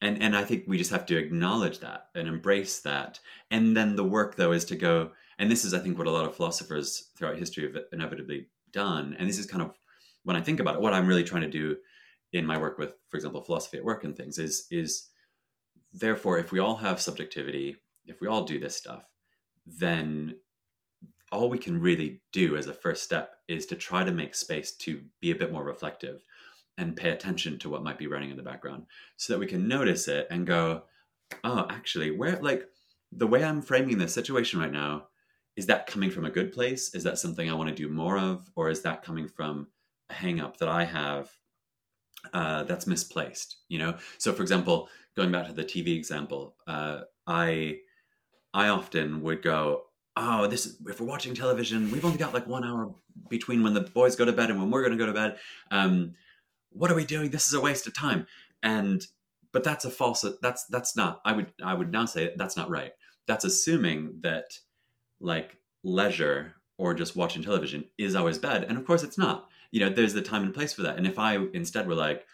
[0.00, 3.20] and and i think we just have to acknowledge that and embrace that.
[3.50, 6.10] And then the work though is to go and this is i think what a
[6.10, 9.16] lot of philosophers throughout history have inevitably done.
[9.18, 9.72] And this is kind of
[10.24, 11.76] when i think about it what i'm really trying to do
[12.32, 15.08] in my work with for example philosophy at work and things is is
[15.92, 19.04] therefore if we all have subjectivity if we all do this stuff
[19.66, 20.34] then
[21.30, 24.72] all we can really do as a first step is to try to make space
[24.72, 26.22] to be a bit more reflective
[26.78, 28.84] and pay attention to what might be running in the background
[29.16, 30.82] so that we can notice it and go
[31.44, 32.64] oh actually where like
[33.12, 35.04] the way i'm framing this situation right now
[35.58, 36.94] is that coming from a good place?
[36.94, 38.48] Is that something i want to do more of?
[38.54, 39.66] Or is that coming from
[40.08, 41.30] a hang up that i have
[42.32, 43.56] uh, that's misplaced?
[43.68, 43.96] You know?
[44.18, 47.78] So for example going back to the tv example uh, i
[48.54, 49.82] i often would go
[50.20, 52.92] oh, this is, if we're watching television, we've only got like one hour
[53.28, 55.38] between when the boys go to bed and when we're going to go to bed.
[55.70, 56.14] Um,
[56.70, 57.30] what are we doing?
[57.30, 58.26] This is a waste of time.
[58.62, 59.06] And
[59.52, 60.24] but that's a false.
[60.42, 61.20] That's that's not.
[61.24, 62.92] I would I would now say that's not right.
[63.26, 64.58] That's assuming that
[65.20, 68.64] like leisure or just watching television is always bad.
[68.64, 69.48] And of course, it's not.
[69.70, 70.96] You know, there's the time and place for that.
[70.96, 72.24] And if I instead were like,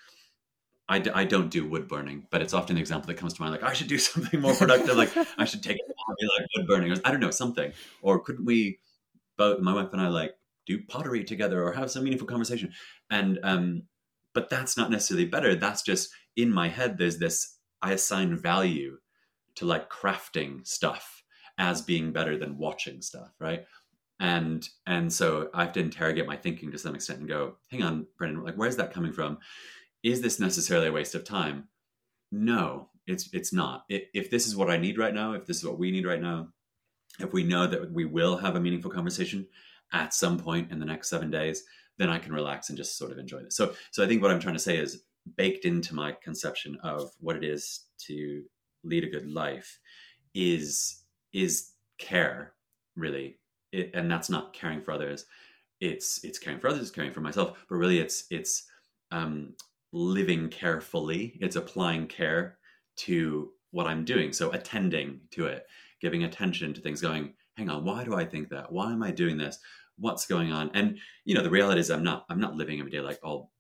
[0.89, 3.43] I d- I don't do wood burning, but it's often the example that comes to
[3.43, 3.53] mind.
[3.53, 4.97] Like I should do something more productive.
[4.97, 7.73] like I should take a hobby like wood burning, or I don't know something.
[8.03, 8.79] Or couldn't we,
[9.37, 12.73] both my wife and I, like do pottery together or have some meaningful conversation?
[13.11, 13.83] And um,
[14.35, 15.55] but that's not necessarily better.
[15.55, 16.99] That's just in my head.
[16.99, 17.59] There's this.
[17.83, 18.99] I assign value
[19.57, 21.23] to like crafting stuff
[21.59, 23.65] as being better than watching stuff, right?
[24.21, 27.83] And and so I have to interrogate my thinking to some extent and go, hang
[27.83, 29.39] on, Brennan, like where's that coming from?
[30.05, 31.67] is this necessarily a waste of time?
[32.31, 33.85] No, it's it's not.
[33.89, 36.21] If this is what I need right now, if this is what we need right
[36.21, 36.49] now,
[37.19, 39.47] if we know that we will have a meaningful conversation
[39.93, 41.65] at some point in the next seven days,
[41.99, 43.57] then I can relax and just sort of enjoy this.
[43.57, 45.05] So, so I think what I'm trying to say is
[45.37, 48.43] baked into my conception of what it is to
[48.83, 49.79] lead a good life
[50.35, 52.55] is is care
[52.97, 53.39] really,
[53.73, 55.27] it, and that's not caring for others.
[55.81, 58.65] It's it's caring for others, it's caring for myself, but really it's it's
[59.11, 59.55] um,
[59.93, 62.59] living carefully, it's applying care
[62.97, 64.33] to what I'm doing.
[64.33, 65.67] So attending to it,
[66.01, 68.71] giving attention to things, going, hang on, why do I think that?
[68.71, 69.59] Why am I doing this?
[69.97, 70.71] What's going on?
[70.75, 73.51] And you know, the reality is I'm not I'm not living every day like all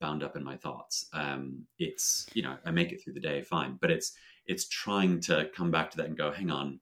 [0.00, 1.06] bound up in my thoughts.
[1.12, 4.12] Um, it's you know, I make it through the day fine, but it's
[4.46, 6.80] it's trying to come back to that and go, hang on,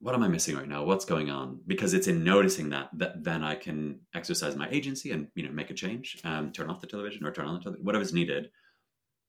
[0.00, 0.84] what am I missing right now?
[0.84, 1.60] What's going on?
[1.66, 5.52] Because it's in noticing that that then I can exercise my agency and you know
[5.52, 8.50] make a change, um, turn off the television or turn on the television, whatever's needed.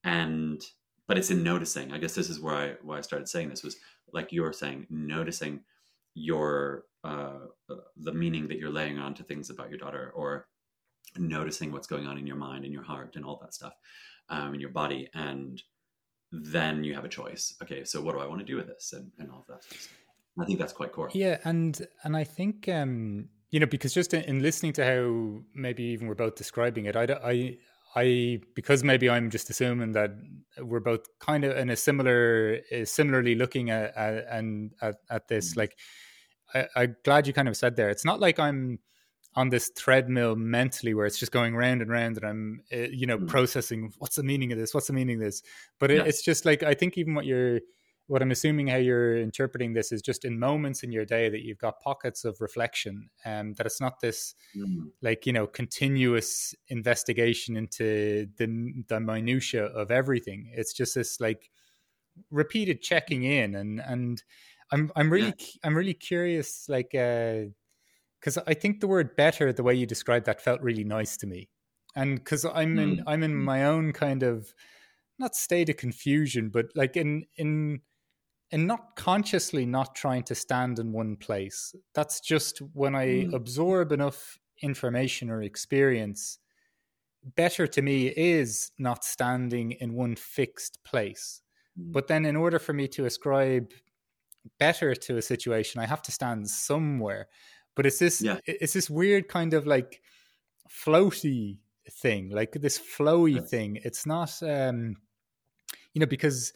[0.03, 0.61] And
[1.07, 1.91] but it's in noticing.
[1.91, 3.77] I guess this is where I why I started saying this was
[4.13, 5.61] like you're saying, noticing
[6.19, 10.47] your uh, uh the meaning that you're laying on to things about your daughter, or
[11.17, 13.73] noticing what's going on in your mind and your heart and all that stuff,
[14.29, 15.61] um, in your body, and
[16.31, 17.55] then you have a choice.
[17.63, 19.63] Okay, so what do I want to do with this, and, and all of that.
[19.63, 19.89] Stuff.
[20.39, 21.09] I think that's quite core.
[21.13, 25.41] Yeah, and and I think um, you know because just in, in, listening to how
[25.53, 27.57] maybe even we're both describing it, I, I
[27.95, 30.11] I because maybe I'm just assuming that
[30.59, 35.27] we're both kind of in a similar uh, similarly looking at, at and at, at
[35.27, 35.51] this.
[35.51, 35.59] Mm-hmm.
[35.59, 35.77] Like
[36.53, 37.89] I, I'm glad you kind of said there.
[37.89, 38.79] It's not like I'm
[39.35, 43.05] on this treadmill mentally where it's just going round and round and I'm uh, you
[43.05, 43.27] know mm-hmm.
[43.27, 45.41] processing what's the meaning of this, what's the meaning of this.
[45.79, 46.03] But it, yeah.
[46.03, 47.59] it's just like I think even what you're
[48.09, 51.43] what I'm assuming how you're interpreting this is just in moments in your day that
[51.43, 54.87] you've got pockets of reflection, and um, that it's not this mm.
[55.03, 60.51] like you know continuous investigation into the the minutia of everything.
[60.55, 61.51] It's just this like
[62.31, 64.23] repeated checking in, and and
[64.71, 65.45] I'm I'm really yeah.
[65.63, 70.25] I'm really curious, like because uh, I think the word better, the way you described
[70.25, 71.49] that, felt really nice to me,
[71.95, 72.81] and because I'm mm.
[72.81, 73.43] in I'm in mm.
[73.43, 74.53] my own kind of
[75.17, 77.81] not state of confusion, but like in in
[78.51, 81.75] and not consciously not trying to stand in one place.
[81.93, 83.33] That's just when I mm.
[83.33, 86.39] absorb enough information or experience,
[87.23, 91.41] better to me is not standing in one fixed place.
[91.79, 91.91] Mm.
[91.91, 93.71] But then, in order for me to ascribe
[94.57, 97.27] better to a situation, I have to stand somewhere.
[97.75, 98.39] But it's this, yeah.
[98.45, 100.01] it's this weird kind of like
[100.69, 101.59] floaty
[101.89, 103.79] thing, like this flowy thing.
[103.83, 104.95] It's not, um,
[105.93, 106.53] you know, because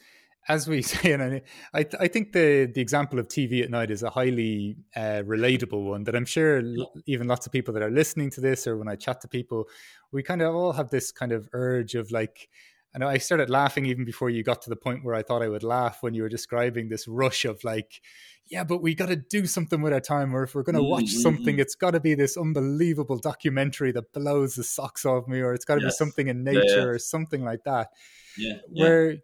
[0.48, 4.02] as we say, and I, I think the the example of TV at night is
[4.02, 6.62] a highly uh, relatable one that I'm sure
[7.06, 9.66] even lots of people that are listening to this or when I chat to people,
[10.12, 12.48] we kind of all have this kind of urge of like.
[12.94, 15.42] I know I started laughing even before you got to the point where I thought
[15.42, 18.00] I would laugh when you were describing this rush of like,
[18.46, 20.34] yeah, but we got to do something with our time.
[20.34, 21.20] Or if we're going to watch mm-hmm.
[21.20, 25.54] something, it's got to be this unbelievable documentary that blows the socks off me, or
[25.54, 25.94] it's got to yes.
[25.94, 26.84] be something in nature yeah, yeah.
[26.84, 27.88] or something like that.
[28.36, 29.16] Yeah, where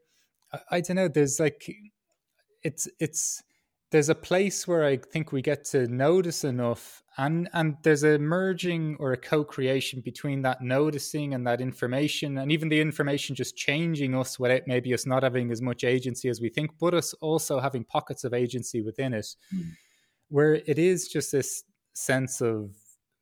[0.53, 1.09] I, I don't know.
[1.09, 1.71] There's like
[2.63, 3.43] it's it's
[3.91, 8.19] there's a place where I think we get to notice enough, and and there's a
[8.19, 13.57] merging or a co-creation between that noticing and that information, and even the information just
[13.57, 17.13] changing us without maybe us not having as much agency as we think, but us
[17.21, 19.71] also having pockets of agency within it, mm.
[20.29, 21.63] where it is just this
[21.93, 22.75] sense of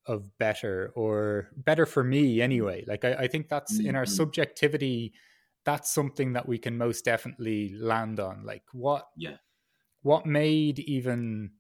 [0.07, 2.85] of better or better for me anyway.
[2.87, 3.89] Like I, I think that's mm-hmm.
[3.89, 4.15] in our mm-hmm.
[4.15, 5.13] subjectivity
[5.65, 8.45] that's something that we can most definitely land on.
[8.45, 9.39] Like what yeah.
[10.03, 11.51] what made even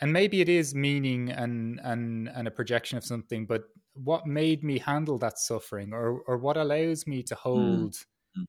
[0.00, 4.62] and maybe it is meaning and and and a projection of something, but what made
[4.62, 7.38] me handle that suffering or or what allows me to mm.
[7.38, 7.94] hold
[8.36, 8.44] mm.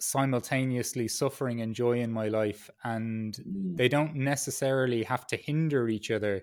[0.00, 3.76] simultaneously suffering and joy in my life and mm.
[3.76, 6.42] they don't necessarily have to hinder each other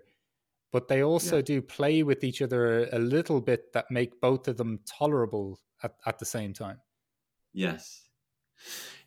[0.72, 1.42] but they also yeah.
[1.44, 5.94] do play with each other a little bit that make both of them tolerable at,
[6.08, 6.80] at the same time
[7.54, 8.04] Yes.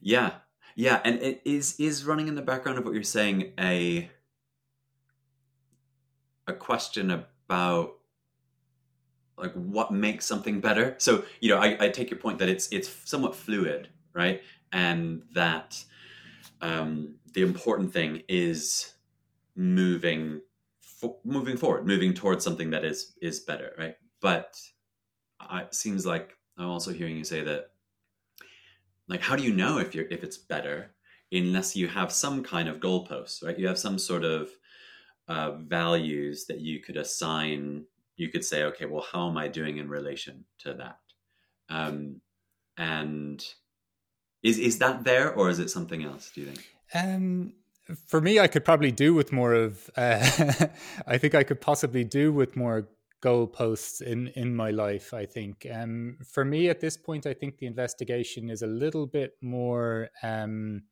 [0.00, 0.32] Yeah.
[0.76, 4.10] Yeah, and it is is running in the background of what you're saying a
[6.46, 7.94] a question about
[9.36, 10.94] like what makes something better.
[10.98, 14.42] So, you know, I, I take your point that it's it's somewhat fluid, right?
[14.72, 15.82] And that
[16.60, 18.94] um, the important thing is
[19.56, 20.40] moving
[20.80, 23.96] fo- moving forward, moving towards something that is is better, right?
[24.20, 24.60] But
[25.52, 27.70] it seems like I'm also hearing you say that
[29.08, 30.92] like how do you know if you're if it's better
[31.32, 34.48] unless you have some kind of goalposts right you have some sort of
[35.28, 37.84] uh, values that you could assign
[38.16, 40.98] you could say okay well how am i doing in relation to that?
[41.68, 42.20] Um,
[42.76, 43.44] and
[44.42, 46.68] is is that there or is it something else do you think?
[46.94, 47.54] Um
[48.06, 50.26] for me i could probably do with more of uh,
[51.06, 52.88] i think i could possibly do with more
[53.22, 55.66] goalposts in in my life i think.
[55.72, 60.10] Um, for me at this point i think the investigation is a little bit more
[60.22, 60.82] um,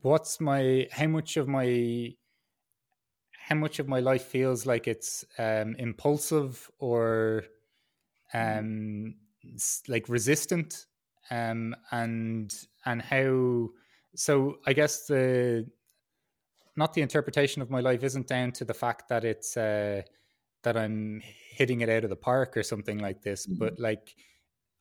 [0.00, 2.14] what's my how much of my
[3.52, 7.44] how much of my life feels like it's um, impulsive or
[8.32, 9.14] um,
[9.88, 10.86] like resistant
[11.30, 12.54] um, and
[12.86, 13.68] and how
[14.14, 15.66] so i guess the
[16.76, 20.02] not the interpretation of my life isn't down to the fact that it's uh,
[20.62, 23.58] that I'm hitting it out of the park or something like this, mm-hmm.
[23.58, 24.14] but like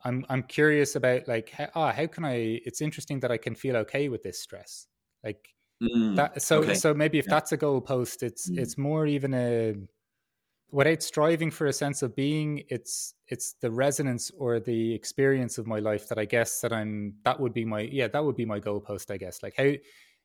[0.03, 3.55] I'm I'm curious about like how, oh, how can I it's interesting that I can
[3.55, 4.87] feel okay with this stress.
[5.23, 6.73] Like mm, that so okay.
[6.73, 7.35] so maybe if yeah.
[7.35, 8.57] that's a goalpost, it's mm.
[8.59, 9.75] it's more even a
[10.71, 15.67] without striving for a sense of being, it's it's the resonance or the experience of
[15.67, 18.45] my life that I guess that I'm that would be my yeah, that would be
[18.45, 19.43] my goalpost, I guess.
[19.43, 19.71] Like how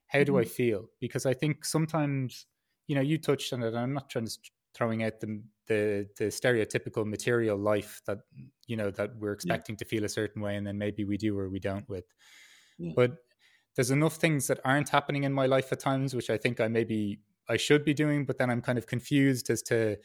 [0.06, 0.42] how do mm-hmm.
[0.42, 0.86] I feel?
[1.00, 2.46] Because I think sometimes,
[2.86, 4.38] you know, you touched on it, I'm not trying to
[4.74, 8.18] throwing out the, the the stereotypical material life that
[8.66, 9.78] you know that we're expecting yeah.
[9.78, 12.04] to feel a certain way and then maybe we do or we don't with
[12.78, 12.92] yeah.
[12.94, 13.16] but
[13.76, 16.68] there's enough things that aren't happening in my life at times which i think i
[16.68, 19.96] maybe i should be doing but then i'm kind of confused as to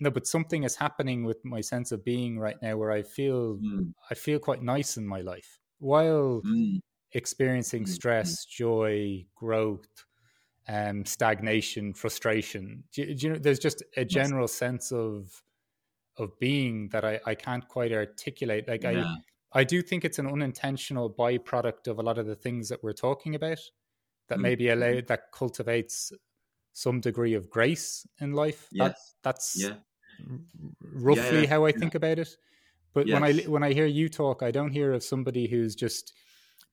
[0.00, 3.56] no but something is happening with my sense of being right now where i feel
[3.56, 3.92] mm.
[4.10, 6.78] i feel quite nice in my life while mm.
[7.12, 7.88] experiencing mm.
[7.88, 10.06] stress joy growth
[10.68, 12.84] um, stagnation, frustration.
[12.92, 15.42] Do, do you know, there's just a general sense of
[16.18, 18.68] of being that I, I can't quite articulate.
[18.68, 18.90] Like yeah.
[18.90, 19.16] I
[19.52, 22.92] I do think it's an unintentional byproduct of a lot of the things that we're
[22.92, 23.58] talking about
[24.28, 24.42] that mm-hmm.
[24.42, 25.06] maybe allow mm-hmm.
[25.06, 26.12] that cultivates
[26.72, 28.68] some degree of grace in life.
[28.70, 28.88] Yes.
[28.88, 29.74] That, that's yeah.
[30.80, 32.36] roughly yeah, how I think about it.
[32.94, 33.14] But yes.
[33.14, 36.12] when I when I hear you talk, I don't hear of somebody who's just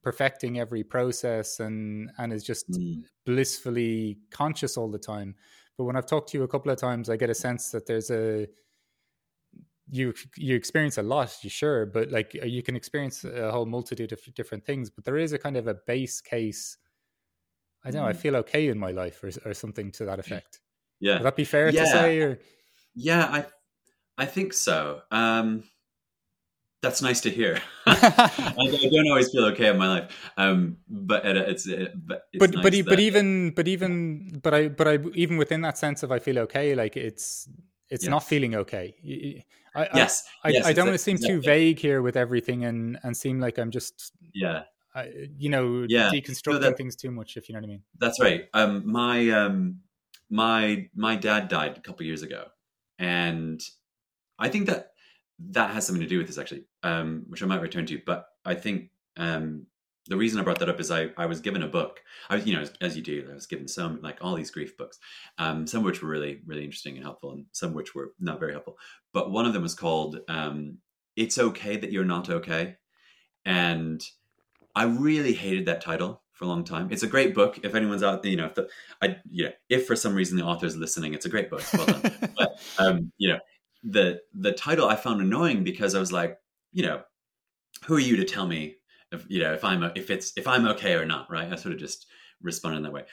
[0.06, 3.04] perfecting every process and and is just mm.
[3.26, 5.34] blissfully conscious all the time
[5.80, 7.88] but when i've talked to you a couple of times i get a sense that
[7.88, 8.48] there's a
[9.90, 13.66] you you experience a lot you sure but like uh, you can experience a whole
[13.66, 16.78] multitude of different things but there is a kind of a base case
[17.84, 18.18] i don't know i mm.
[18.18, 20.60] feel okay in my life or, or something to that effect
[21.00, 21.84] yeah would that be fair yeah.
[21.84, 22.40] to say or
[22.96, 23.46] yeah i
[24.18, 25.64] i think so um
[26.86, 27.60] that's nice to hear.
[27.88, 32.28] I, I, don't always feel okay in my life, um, but it, it's, it, but
[32.32, 35.62] it's but nice but, that, but even but even but I but I even within
[35.62, 37.50] that sense of I feel okay, like it's
[37.90, 38.96] it's not feeling okay.
[39.76, 42.66] I, yes, I, yes, I, I don't want to seem too vague here with everything
[42.66, 44.64] and and seem like I'm just yeah
[44.96, 45.04] uh,
[45.38, 46.10] you know, yeah.
[46.10, 47.84] deconstructing no, that, things too much, if you know what I mean.
[48.00, 48.46] That's right.
[48.54, 49.82] Um, my um,
[50.30, 52.46] my my dad died a couple years ago,
[52.98, 53.62] and
[54.40, 54.92] I think that
[55.50, 58.02] that has something to do with this actually, um, which I might return to.
[58.06, 59.66] But I think um,
[60.08, 62.04] the reason I brought that up is I, I was given a book.
[62.30, 64.52] I was, you know, as, as you do, I was given some like all these
[64.52, 65.00] grief books,
[65.38, 68.14] um, some of which were really, really interesting and helpful, and some of which were
[68.20, 68.78] not very helpful.
[69.14, 70.78] But one of them was called um,
[71.16, 72.76] "It's Okay That You're Not Okay,"
[73.46, 74.04] and
[74.76, 76.90] I really hated that title for a long time.
[76.92, 77.60] It's a great book.
[77.64, 78.70] If anyone's out there, you know, if the,
[79.02, 81.64] I, yeah, if for some reason the author is listening, it's a great book.
[81.74, 82.34] Well done.
[82.38, 83.40] but um, you know,
[83.84, 86.38] the the title I found annoying because I was like,
[86.74, 87.02] you know,
[87.86, 88.76] who are you to tell me
[89.16, 91.52] if you know if I'm if it's if I'm okay or not, right?
[91.52, 92.08] I sort of just
[92.42, 93.04] respond in that way.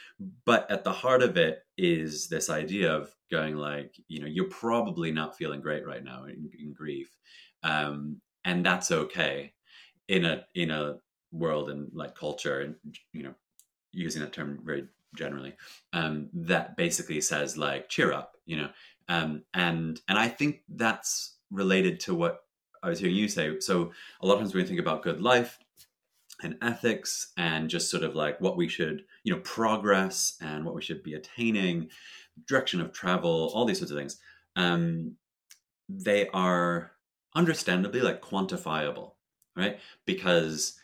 [0.45, 4.49] But at the heart of it is this idea of going like, you know, you're
[4.49, 7.17] probably not feeling great right now in, in grief,
[7.63, 9.53] um, and that's okay
[10.09, 10.97] in a in a
[11.31, 12.77] world and like culture and
[13.15, 13.35] you know
[13.93, 15.55] using that term very generally
[15.95, 18.69] um, that basically says like cheer up you know
[19.09, 22.41] um, and and I think that's related to what
[22.83, 23.61] I was hearing you say.
[23.61, 25.59] So a lot of times when we think about good life,
[26.45, 30.75] and ethics and just sort of like what we should you know progress and what
[30.75, 31.89] we should be attaining
[32.49, 34.19] direction of travel all these sorts of things
[34.57, 35.17] um,
[35.89, 36.93] they are
[37.35, 39.13] understandably like quantifiable
[39.57, 39.79] right?
[40.07, 40.79] Because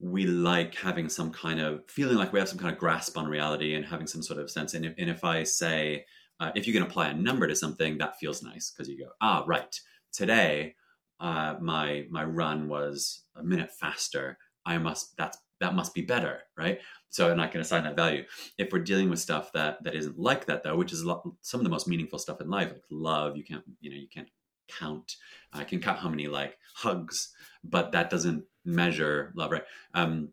[0.00, 3.28] we like having some kind of feeling like we have some kind of grasp on
[3.28, 4.74] reality and having some sort of sense.
[4.74, 6.06] And if, and if i say
[6.40, 9.10] uh, if you can apply a number to something that feels nice because you go
[9.20, 9.78] ah right.
[10.12, 10.74] Today
[11.20, 14.38] uh, my my run was a minute faster
[14.70, 16.80] I must that's that must be better, right?
[17.10, 18.24] So I'm not going to assign that value.
[18.56, 21.60] If we're dealing with stuff that that isn't like that though, which is lot, some
[21.60, 24.30] of the most meaningful stuff in life, like love, you can't you know you can't
[24.68, 25.16] count.
[25.52, 29.64] I can count how many like hugs, but that doesn't measure love, right?
[29.92, 30.32] Um,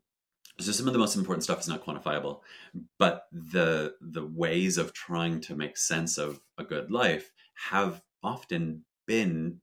[0.59, 2.41] so some of the most important stuff is not quantifiable,
[2.99, 7.31] but the the ways of trying to make sense of a good life
[7.71, 9.61] have often been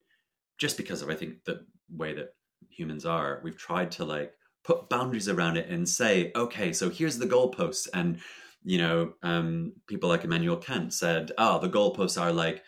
[0.58, 2.34] just because of I think the way that
[2.68, 3.40] humans are.
[3.44, 4.34] We've tried to like
[4.64, 7.86] put boundaries around it and say, okay, so here's the goalposts.
[7.92, 8.18] And,
[8.64, 12.62] you know, um, people like Immanuel Kant said, oh, the goalposts are like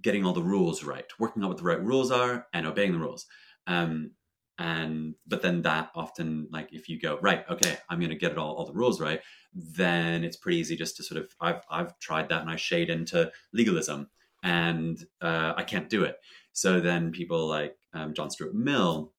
[0.00, 2.98] getting all the rules right, working out what the right rules are and obeying the
[2.98, 3.26] rules.
[3.66, 4.12] Um,
[4.58, 8.32] and but then that often like if you go right okay i'm going to get
[8.32, 9.20] it all, all the rules right
[9.54, 12.90] then it's pretty easy just to sort of i've i've tried that and i shade
[12.90, 14.08] into legalism
[14.42, 16.16] and uh, i can't do it
[16.52, 19.12] so then people like um, john stuart mill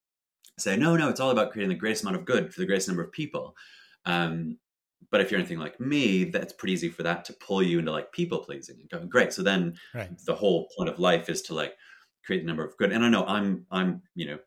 [0.58, 2.88] say, no, no, it's all about creating the greatest amount of good for the greatest
[2.88, 3.56] number of people.
[4.04, 4.58] Um,
[5.10, 7.92] but if you're anything like me, that's pretty easy for that to pull you into
[7.92, 9.32] like people pleasing and going, great.
[9.32, 10.10] So then right.
[10.26, 11.74] the whole point of life is to like
[12.24, 12.92] create the number of good.
[12.92, 14.38] And I know I'm, I'm, you know,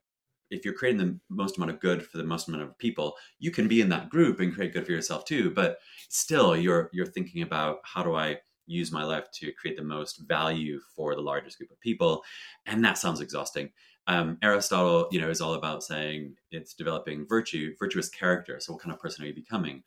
[0.49, 3.51] if you're creating the most amount of good for the most amount of people, you
[3.51, 5.51] can be in that group and create good for yourself too.
[5.51, 5.79] But
[6.09, 10.19] still, you're you're thinking about how do I use my life to create the most
[10.27, 12.23] value for the largest group of people,
[12.65, 13.71] and that sounds exhausting.
[14.07, 18.59] Um, Aristotle, you know, is all about saying it's developing virtue, virtuous character.
[18.59, 19.83] So, what kind of person are you becoming?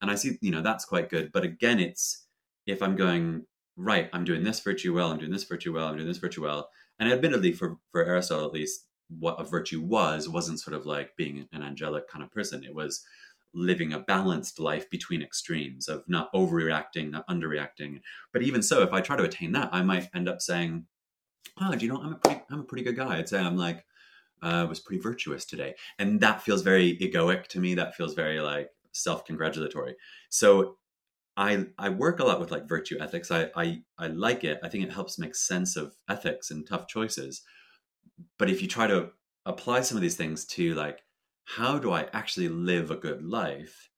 [0.00, 1.32] And I see, you know, that's quite good.
[1.32, 2.26] But again, it's
[2.66, 3.46] if I'm going
[3.76, 6.42] right, I'm doing this virtue well, I'm doing this virtue well, I'm doing this virtue
[6.42, 6.68] well.
[6.98, 11.16] And admittedly, for for Aristotle at least, what a virtue was wasn't sort of like
[11.16, 12.64] being an angelic kind of person.
[12.64, 13.04] It was
[13.54, 18.00] living a balanced life between extremes of not overreacting, not underreacting.
[18.32, 20.86] But even so, if I try to attain that, I might end up saying,
[21.60, 23.18] oh, do you know, I'm a pretty, I'm a pretty good guy.
[23.18, 23.84] I'd say I'm like,
[24.42, 25.74] uh, was pretty virtuous today.
[25.98, 27.74] And that feels very egoic to me.
[27.74, 29.94] That feels very like self-congratulatory.
[30.30, 30.78] So
[31.36, 33.30] I, I work a lot with like virtue ethics.
[33.30, 34.58] I, I, I like it.
[34.62, 37.42] I think it helps make sense of ethics and tough choices.
[38.38, 39.10] But if you try to
[39.46, 41.02] apply some of these things to like,
[41.44, 43.88] how do I actually live a good life?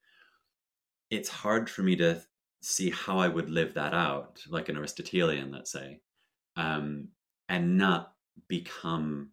[1.10, 2.22] It's hard for me to
[2.62, 6.00] see how I would live that out, like an Aristotelian, let's say.
[6.56, 7.08] Um,
[7.48, 8.12] and not
[8.48, 9.30] become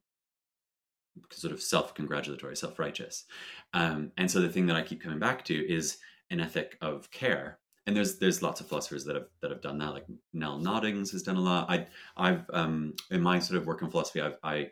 [1.32, 3.26] sort of self-congratulatory, self-righteous.
[3.74, 5.98] Um, and so the thing that I keep coming back to is
[6.30, 7.60] an ethic of care.
[7.88, 9.94] And there's there's lots of philosophers that have that have done that.
[9.94, 11.70] Like Nell Noddings has done a lot.
[11.70, 14.70] I I've um, in my sort of work in philosophy, I've, I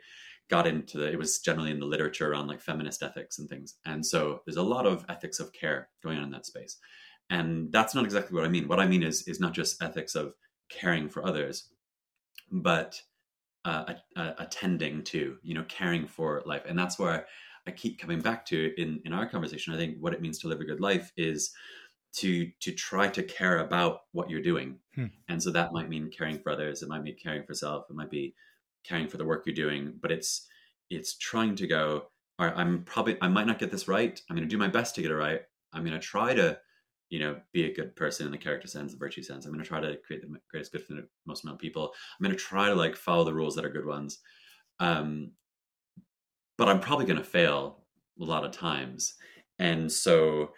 [0.49, 3.75] got into the, it was generally in the literature around like feminist ethics and things.
[3.85, 6.77] And so there's a lot of ethics of care going on in that space.
[7.29, 8.67] And that's not exactly what I mean.
[8.67, 10.33] What I mean is is not just ethics of
[10.69, 11.69] caring for others,
[12.51, 13.01] but
[13.65, 16.63] uh, attending to, you know, caring for life.
[16.67, 17.27] And that's where
[17.67, 19.73] I keep coming back to in, in our conversation.
[19.73, 21.51] I think what it means to live a good life is
[22.11, 24.79] to to try to care about what you're doing.
[24.95, 25.07] Hmm.
[25.27, 26.81] And so that might mean caring for others.
[26.81, 27.85] It might be caring for self.
[27.89, 28.33] It might be
[28.83, 29.93] caring for the work you're doing.
[30.01, 30.47] But it's
[30.89, 32.05] it's trying to go,
[32.39, 34.19] all right, I'm probably I might not get this right.
[34.29, 35.41] I'm going to do my best to get it right.
[35.71, 36.57] I'm going to try to,
[37.09, 39.45] you know, be a good person in the character sense, the virtue sense.
[39.45, 41.91] I'm going to try to create the greatest good for the most amount of people.
[42.19, 44.19] I'm going to try to like follow the rules that are good ones.
[44.79, 45.31] Um,
[46.57, 47.83] but I'm probably going to fail
[48.21, 49.15] a lot of times.
[49.57, 50.51] And so,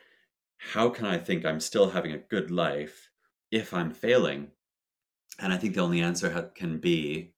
[0.57, 3.09] how can I think I'm still having a good life
[3.51, 4.51] if I'm failing?
[5.39, 7.33] And I think the only answer can be,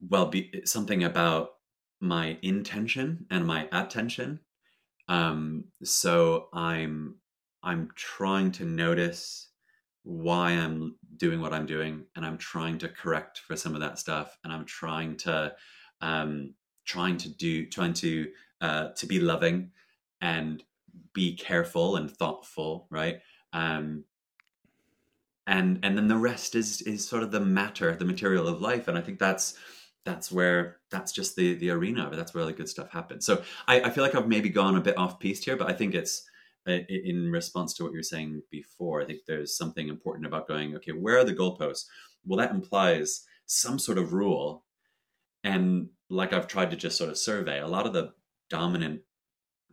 [0.00, 1.50] well, be something about
[2.00, 4.40] my intention and my attention.
[5.08, 7.16] Um, so I'm
[7.62, 9.48] I'm trying to notice
[10.02, 13.98] why I'm doing what I'm doing, and I'm trying to correct for some of that
[13.98, 15.54] stuff, and I'm trying to
[16.00, 16.54] um,
[16.84, 18.30] trying to do trying to
[18.60, 19.70] uh, to be loving
[20.20, 20.62] and
[21.12, 23.20] be careful and thoughtful, right?
[23.52, 24.04] Um,
[25.46, 28.88] and and then the rest is is sort of the matter, the material of life,
[28.88, 29.54] and I think that's
[30.04, 32.16] that's where that's just the the arena of it.
[32.16, 33.26] That's where the good stuff happens.
[33.26, 35.72] So I, I feel like I've maybe gone a bit off piece here, but I
[35.72, 36.29] think it's
[36.66, 39.02] in response to what you were saying before.
[39.02, 40.74] I think there's something important about going.
[40.76, 41.86] Okay, where are the goalposts?
[42.24, 44.64] Well, that implies some sort of rule,
[45.42, 48.12] and like I've tried to just sort of survey a lot of the
[48.48, 49.02] dominant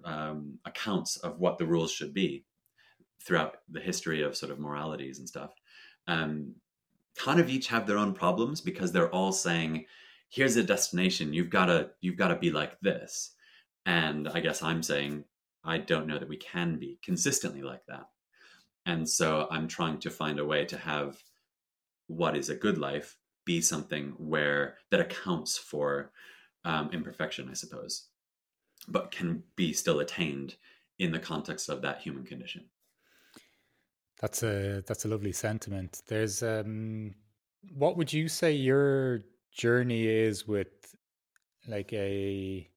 [0.06, 2.46] um, accounts of what the rules should be
[3.26, 5.52] throughout the history of sort of moralities and stuff.
[6.08, 6.56] Um,
[7.18, 9.86] kind of each have their own problems because they're all saying
[10.30, 13.34] here's a destination you've got to you've got to be like this
[13.86, 15.24] and i guess i'm saying
[15.68, 18.08] i don't know that we can be consistently like that.
[18.86, 21.22] And so i'm trying to find a way to have
[22.08, 26.12] what is a good life be something where that accounts for
[26.66, 28.08] um, imperfection i suppose
[28.88, 30.56] but can be still attained
[31.00, 32.66] in the context of that human condition.
[34.20, 36.02] That's a that's a lovely sentiment.
[36.08, 37.14] There's um
[37.74, 40.96] what would you say your journey is with
[41.68, 42.70] like a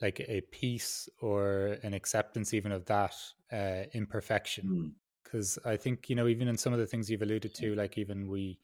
[0.00, 3.14] like a peace or an acceptance even of that
[3.52, 4.94] uh, imperfection
[5.24, 5.70] because mm.
[5.70, 8.28] i think you know even in some of the things you've alluded to like even
[8.28, 8.58] we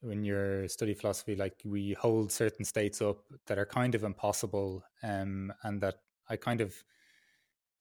[0.00, 4.82] when you're study philosophy like we hold certain states up that are kind of impossible
[5.02, 5.96] um and that
[6.28, 6.74] i kind of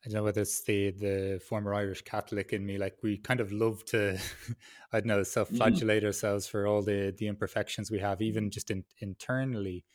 [0.06, 2.78] I don't know whether it's the the former Irish Catholic in me.
[2.78, 4.20] Like we kind of love to,
[4.92, 5.26] I don't know, mm.
[5.26, 6.08] self-flagellate mm.
[6.08, 9.86] ourselves for all the the imperfections we have, even just in, internally,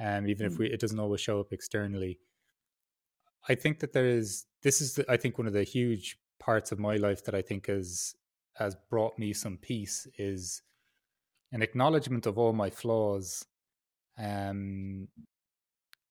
[0.00, 0.52] um, even mm.
[0.52, 2.18] if we it doesn't always show up externally.
[3.48, 4.46] I think that there is.
[4.62, 7.42] This is, the, I think, one of the huge parts of my life that I
[7.42, 8.14] think has
[8.54, 10.62] has brought me some peace is
[11.52, 13.46] an acknowledgement of all my flaws,
[14.18, 15.08] um,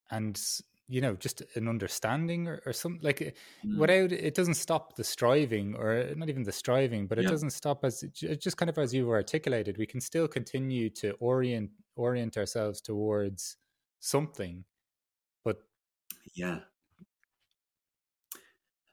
[0.10, 0.40] and
[0.90, 3.32] you know just an understanding or, or something like eh,
[3.66, 3.78] mm.
[3.78, 7.30] without it doesn't stop the striving or not even the striving but it yeah.
[7.30, 11.12] doesn't stop as just kind of as you were articulated we can still continue to
[11.20, 13.58] orient orient ourselves towards
[14.00, 14.64] something
[15.44, 15.62] but
[16.34, 16.60] yeah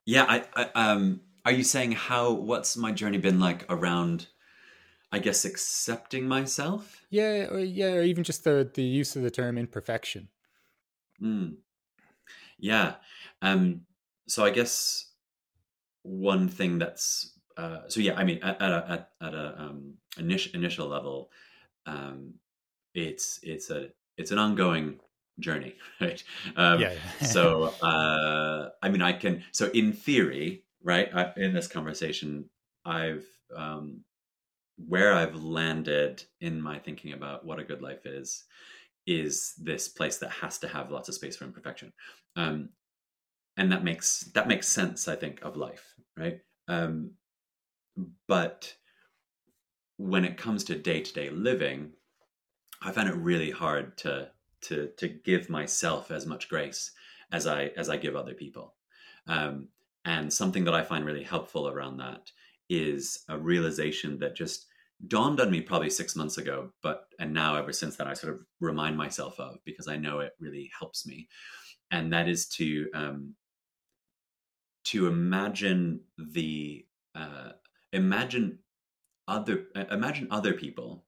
[0.07, 4.29] yeah I, I um are you saying how what's my journey been like around
[5.13, 9.31] i guess accepting myself yeah or yeah or even just the the use of the
[9.31, 10.29] term imperfection
[11.23, 11.57] mm.
[12.59, 12.95] Yeah.
[13.43, 13.83] Um,
[14.27, 15.13] so I guess
[16.03, 19.95] one thing that's uh, so yeah, I mean at, at a at, at a um,
[20.19, 21.31] initial initial level,
[21.87, 22.35] um,
[22.95, 25.01] it's it's a it's an ongoing
[25.41, 26.23] journey, right?
[26.57, 26.93] Um, yeah.
[27.21, 27.27] yeah.
[27.27, 31.09] so uh, I mean, I can so in theory, right?
[31.15, 32.49] I, in this conversation,
[32.85, 34.01] I've um,
[34.77, 38.45] where I've landed in my thinking about what a good life is
[39.07, 41.93] is this place that has to have lots of space for imperfection
[42.37, 42.71] um,
[43.57, 47.11] and that makes that makes sense i think of life right um,
[48.27, 48.75] but
[49.99, 51.93] when it comes to day-to-day living
[52.85, 54.31] i find it really hard to
[54.61, 56.93] to to give myself as much grace
[57.33, 58.75] as i as i give other people.
[59.27, 59.69] Um,
[60.05, 62.31] and something that i find really helpful around that
[62.69, 64.67] is a realization that just
[65.09, 68.35] dawned on me probably six months ago, but and now ever since then I sort
[68.35, 71.29] of remind myself of because I know it really helps me,
[71.91, 73.35] and that is to um,
[74.85, 77.51] to imagine the uh,
[77.93, 78.59] imagine
[79.29, 81.05] other imagine other people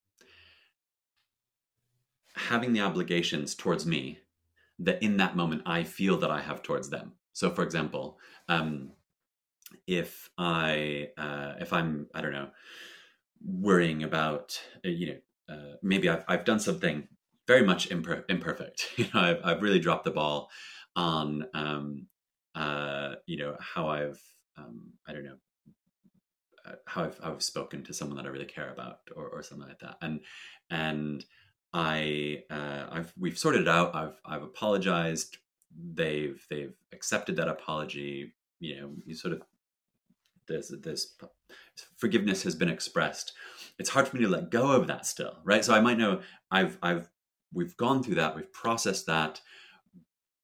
[2.36, 4.20] having the obligations towards me
[4.78, 7.12] that in that moment I feel that I have towards them.
[7.32, 8.18] So, for example,
[8.48, 8.92] um,
[9.86, 12.50] if I uh, if I'm I don't know
[13.44, 17.08] worrying about uh, you know uh, maybe I've I've done something
[17.46, 18.90] very much imper- imperfect.
[18.96, 20.50] You know, I've I've really dropped the ball
[20.94, 22.06] on um,
[22.54, 24.20] uh, you know how I've
[24.56, 25.36] um, I don't know
[26.66, 29.68] uh, how I've I've spoken to someone that I really care about or or something
[29.68, 30.20] like that, and
[30.70, 31.24] and
[31.72, 33.94] I uh, I've we've sorted it out.
[33.94, 35.38] I've I've apologized.
[35.94, 38.32] They've they've accepted that apology.
[38.60, 39.42] You know, you sort of
[40.48, 41.14] this this
[41.96, 43.32] forgiveness has been expressed.
[43.78, 45.64] It's hard for me to let go of that still, right?
[45.64, 47.08] So I might know I've I've
[47.52, 49.40] we've gone through that, we've processed that,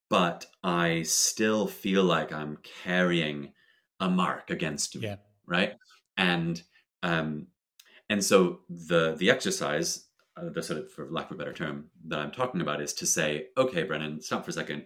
[0.08, 3.52] but I still feel like I'm carrying
[4.00, 5.16] a mark against me, yeah.
[5.46, 5.74] right?
[6.16, 6.62] And
[7.02, 7.48] um,
[8.10, 10.06] and so the the exercise,
[10.36, 12.94] uh, the sort of for lack of a better term that I'm talking about is
[12.94, 14.84] to say, okay, Brennan, stop for a second.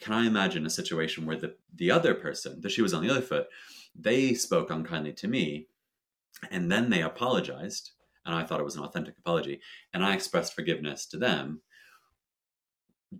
[0.00, 3.10] Can I imagine a situation where the the other person, the shoe was on the
[3.10, 3.46] other foot,
[3.94, 5.68] they spoke unkindly to me,
[6.50, 7.92] and then they apologized,
[8.26, 9.60] and I thought it was an authentic apology,
[9.92, 11.62] and I expressed forgiveness to them.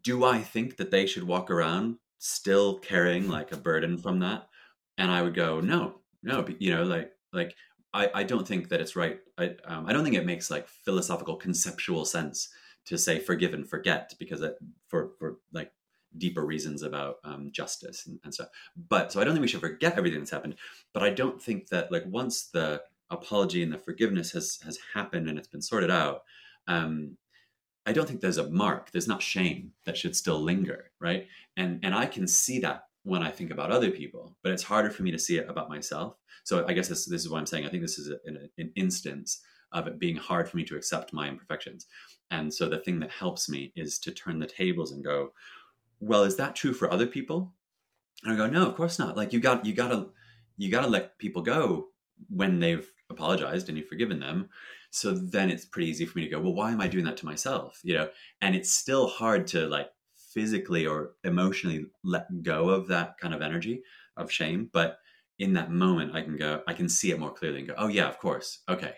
[0.03, 4.49] Do I think that they should walk around still carrying like a burden from that?
[4.99, 7.55] And I would go, no, no, you know, like like
[7.95, 9.21] I, I don't think that it's right.
[9.39, 12.49] I, um, I don't think it makes like philosophical conceptual sense
[12.87, 14.57] to say forgive and forget because it,
[14.89, 15.73] for for like
[16.19, 18.49] deeper reasons about um, justice and, and, stuff.
[18.89, 20.57] But so I don't think we should forget everything that's happened.
[20.93, 25.29] But I don't think that like once the apology and the forgiveness has has happened
[25.29, 26.25] and it's been sorted out,
[26.67, 27.17] um,
[27.87, 28.91] I don't think there's a mark.
[28.91, 31.29] There's not shame that should still linger, right?
[31.57, 34.91] And and I can see that when I think about other people, but it's harder
[34.91, 36.17] for me to see it about myself.
[36.43, 37.67] So I guess this, this is what I'm saying.
[37.67, 39.43] I think this is an, an instance
[39.73, 41.87] of it being hard for me to accept my imperfections.
[42.31, 45.33] And so the thing that helps me is to turn the tables and go,
[46.01, 47.53] well, is that true for other people?
[48.23, 49.17] And I go, no, of course not.
[49.17, 50.07] Like you got, you gotta,
[50.57, 51.89] you gotta let people go
[52.31, 54.49] when they've apologized and you've forgiven them.
[54.91, 57.19] So then it's pretty easy for me to go, well, why am I doing that
[57.19, 57.81] to myself?
[57.83, 58.09] You know,
[58.41, 59.91] and it's still hard to like
[60.35, 63.83] physically or emotionally let go of that kind of energy
[64.17, 64.69] of shame.
[64.73, 64.99] But
[65.39, 67.89] in that moment, I can go, I can see it more clearly and go, oh
[67.89, 68.97] yeah, of course, okay.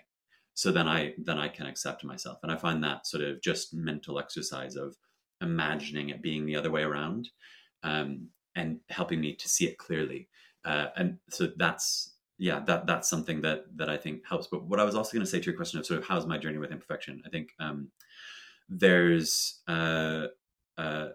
[0.54, 3.74] So then I then I can accept myself, and I find that sort of just
[3.74, 4.96] mental exercise of
[5.42, 7.28] imagining it being the other way around,
[7.82, 10.28] um, and helping me to see it clearly.
[10.64, 14.46] Uh, and so that's yeah, that that's something that that I think helps.
[14.46, 16.26] But what I was also going to say to your question of sort of how's
[16.26, 17.90] my journey with imperfection, I think um,
[18.68, 20.28] there's uh,
[20.78, 21.08] uh,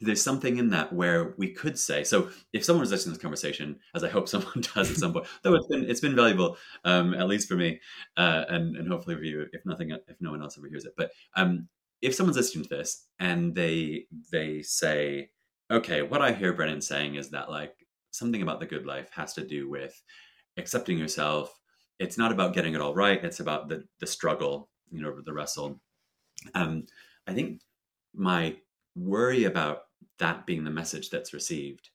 [0.00, 3.22] there's something in that where we could say so if someone was listening to this
[3.22, 6.56] conversation as i hope someone does at some point though it's been it's been valuable
[6.84, 7.80] um, at least for me
[8.16, 10.94] uh, and and hopefully for you if nothing if no one else ever hears it.
[10.96, 11.68] But um,
[12.02, 15.30] if someone's listening to this and they they say
[15.70, 17.74] okay what i hear brennan saying is that like
[18.10, 20.02] something about the good life has to do with
[20.56, 21.56] accepting yourself.
[21.98, 23.22] It's not about getting it all right.
[23.22, 25.80] It's about the the struggle you know the wrestle.
[26.54, 26.86] Um,
[27.26, 27.60] i think
[28.14, 28.56] my
[28.96, 29.82] worry about
[30.20, 31.90] that being the message that's received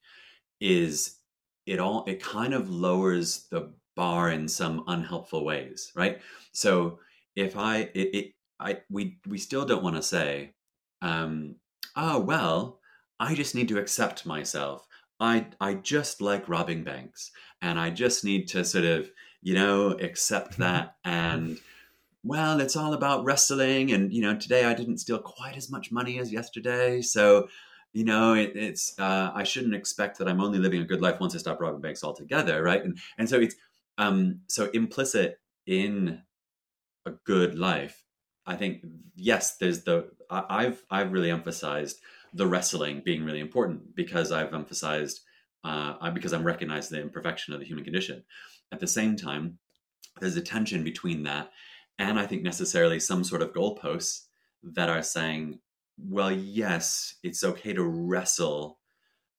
[0.59, 1.19] is
[1.65, 6.19] it all it kind of lowers the bar in some unhelpful ways right?
[6.51, 6.99] So
[7.36, 10.53] if i it, it i we we still don't want to say
[11.01, 11.55] um
[11.95, 12.80] oh well
[13.19, 14.88] i just need to accept myself.
[15.19, 19.09] I i just like robbing banks and i just need to sort of
[19.41, 21.57] you know accept that and
[22.23, 25.91] well it's all about wrestling and you know today i didn't steal quite as much
[25.91, 27.47] money as yesterday so
[27.95, 31.21] you know, it, it's uh, I shouldn't expect that I'm only living a good life
[31.21, 32.83] once I stop robbing banks altogether, right?
[32.83, 33.55] And and so it's
[33.97, 36.21] um, so implicit in
[37.05, 38.03] a good life.
[38.45, 38.83] I think
[39.15, 42.01] yes, there's the I, have I've really emphasized
[42.33, 45.21] the wrestling being really important because I've emphasized
[45.63, 48.25] uh, because I'm recognized the imperfection of the human condition.
[48.73, 49.57] At the same time,
[50.19, 51.49] there's a tension between that
[51.97, 54.25] and I think necessarily some sort of goalposts
[54.63, 55.59] that are saying
[55.97, 58.79] well, yes, it's okay to wrestle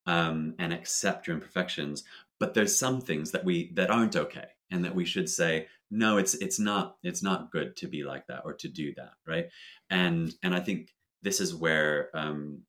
[0.07, 2.05] um, and accept your imperfections,
[2.39, 6.17] but there's some things that we that aren't okay, and that we should say, no,
[6.19, 9.47] it's it's not it's not good to be like that or to do that, right?
[9.91, 12.63] And and I think this is where um,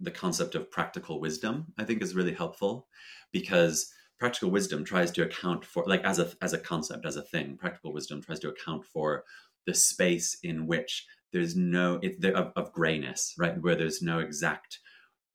[0.00, 2.86] the concept of practical wisdom I think is really helpful
[3.32, 7.22] because practical wisdom tries to account for like as a as a concept as a
[7.22, 9.24] thing practical wisdom tries to account for
[9.66, 13.60] the space in which there's no it, there, of, of grayness, right?
[13.60, 14.78] Where there's no exact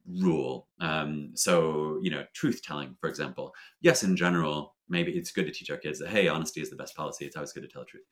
[0.08, 0.68] rule.
[0.80, 3.54] Um, so you know, truth telling, for example.
[3.82, 6.76] Yes, in general, maybe it's good to teach our kids that hey, honesty is the
[6.76, 7.26] best policy.
[7.26, 8.06] It's always good to tell the truth.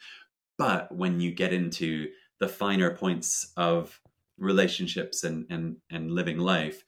[0.58, 2.10] But when you get into
[2.40, 4.00] the finer points of
[4.38, 6.84] relationships and and and living life,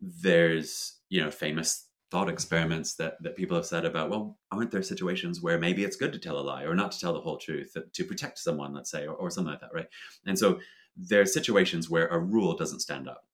[0.00, 4.82] there's you know famous thought experiments that, that people have said about, well, aren't there
[4.82, 7.38] situations where maybe it's good to tell a lie or not to tell the whole
[7.38, 9.88] truth to protect someone, let's say, or, or something like that, right?
[10.26, 10.60] And so
[10.94, 13.24] there are situations where a rule doesn't stand up.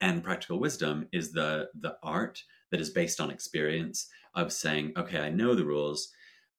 [0.00, 5.18] And practical wisdom is the the art that is based on experience of saying, okay,
[5.18, 6.10] I know the rules,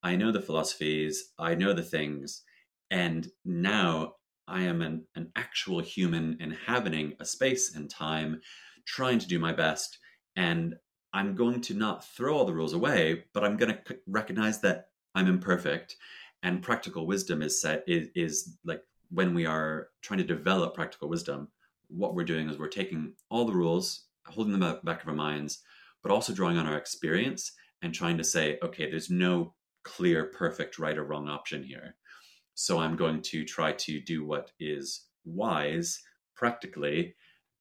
[0.04, 2.44] I know the philosophies, I know the things,
[2.92, 4.16] and now
[4.48, 8.42] I am an, an actual human inhabiting a space and time,
[8.86, 9.98] trying to do my best.
[10.36, 10.76] And
[11.14, 14.89] I'm going to not throw all the rules away, but I'm going to recognize that
[15.16, 15.97] I'm imperfect.
[16.43, 21.09] And practical wisdom is set is, is like when we are trying to develop practical
[21.09, 21.49] wisdom,
[21.89, 25.16] what we're doing is we're taking all the rules, holding them the back of our
[25.16, 25.62] minds,
[26.01, 27.51] but also drawing on our experience
[27.82, 29.53] and trying to say, okay, there's no
[29.84, 31.95] clear, perfect right or wrong option here.
[32.53, 36.01] So I'm going to try to do what is wise
[36.36, 37.16] practically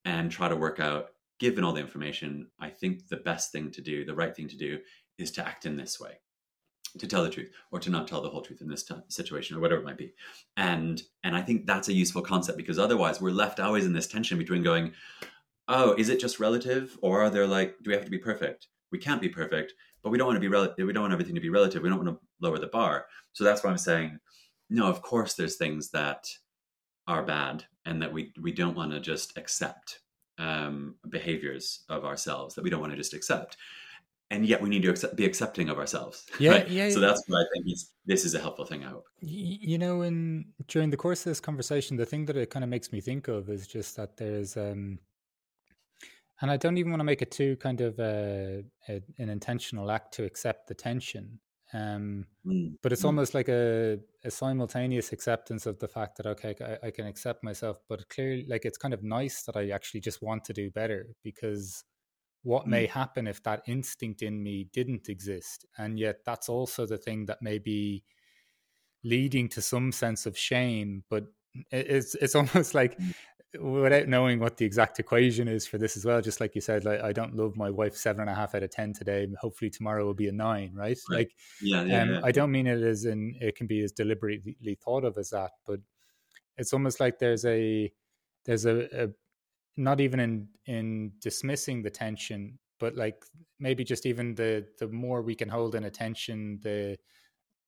[0.05, 1.11] and try to work out,
[1.41, 4.57] given all the information, I think the best thing to do, the right thing to
[4.57, 4.79] do,
[5.19, 6.21] is to act in this way
[6.99, 9.57] to tell the truth or to not tell the whole truth in this t- situation
[9.57, 10.13] or whatever it might be.
[10.57, 14.09] And and i think that's a useful concept because otherwise we're left always in this
[14.09, 14.93] tension between going
[15.69, 16.99] oh is it just relative?
[17.03, 18.69] Or are there like do we have to be perfect?
[18.91, 21.35] We can't be perfect but we don't want to be relative we don't want everything
[21.35, 21.83] to be relative.
[21.83, 23.07] We don't want to lower the bar.
[23.33, 24.19] So that's why i'm saying
[24.69, 26.27] no of course there's things that
[27.07, 30.01] are bad and that we we don't want to just accept
[30.41, 33.57] um, behaviors of ourselves that we don't want to just accept
[34.31, 36.27] and yet we need to accept, be accepting of ourselves.
[36.39, 36.69] Yeah, right?
[36.69, 36.91] yeah.
[36.91, 38.85] So that's what I think is, this is a helpful thing.
[38.85, 39.07] I hope.
[39.21, 42.71] You know, in during the course of this conversation, the thing that it kind of
[42.71, 44.99] makes me think of is just that there's, um,
[46.41, 49.91] and I don't even want to make it too kind of a, a, an intentional
[49.91, 51.39] act to accept the tension.
[51.73, 52.75] Um, mm.
[52.83, 53.07] But it's mm.
[53.07, 57.45] almost like a, a simultaneous acceptance of the fact that okay, I, I can accept
[57.45, 60.71] myself, but clearly, like it's kind of nice that I actually just want to do
[60.71, 61.85] better because
[62.43, 62.69] what mm.
[62.69, 67.27] may happen if that instinct in me didn't exist and yet that's also the thing
[67.27, 68.03] that may be
[69.05, 71.25] leading to some sense of shame but
[71.71, 72.99] it's it's almost like.
[73.59, 76.85] Without knowing what the exact equation is for this as well just like you said
[76.85, 79.71] like i don't love my wife seven and a half out of ten today hopefully
[79.71, 81.19] tomorrow will be a nine right, right.
[81.19, 83.91] like yeah, yeah, um, yeah, i don't mean it as in it can be as
[83.91, 85.81] deliberately thought of as that but
[86.59, 87.93] it's almost like there's a
[88.45, 89.09] there's a, a
[89.77, 93.25] not even in in dismissing the tension but like
[93.59, 96.97] maybe just even the the more we can hold in attention the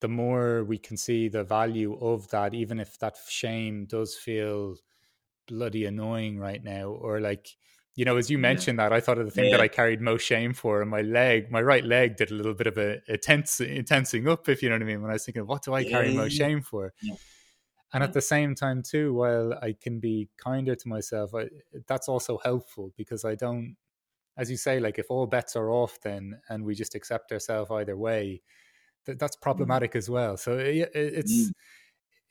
[0.00, 4.76] the more we can see the value of that even if that shame does feel
[5.53, 7.46] bloody annoying right now or like
[7.94, 8.88] you know as you mentioned yeah.
[8.88, 9.50] that i thought of the thing yeah.
[9.50, 12.55] that i carried most shame for and my leg my right leg did a little
[12.55, 15.14] bit of a, a tense tensing up if you know what i mean when i
[15.14, 16.16] was thinking what do i carry yeah.
[16.16, 16.94] most shame for
[17.92, 21.48] and at the same time too while i can be kinder to myself I,
[21.86, 23.76] that's also helpful because i don't
[24.38, 27.70] as you say like if all bets are off then and we just accept ourselves
[27.70, 28.40] either way
[29.05, 29.42] that, that's mm.
[29.42, 29.96] problematic mm.
[29.96, 31.50] as well so it, it's mm.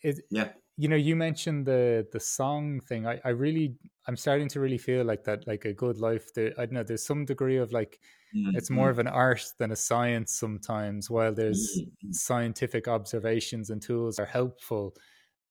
[0.01, 3.76] it, yeah you know you mentioned the the song thing I, I really
[4.07, 6.84] i'm starting to really feel like that like a good life there i don't know
[6.84, 7.99] there's some degree of like
[8.36, 8.55] mm-hmm.
[8.55, 8.91] it's more mm.
[8.91, 12.11] of an art than a science sometimes while there's mm-hmm.
[12.11, 14.93] scientific observations and tools are helpful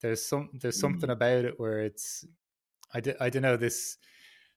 [0.01, 1.15] there's some there's something mm.
[1.15, 2.25] about it where it's
[2.93, 3.99] I, d- I don't know this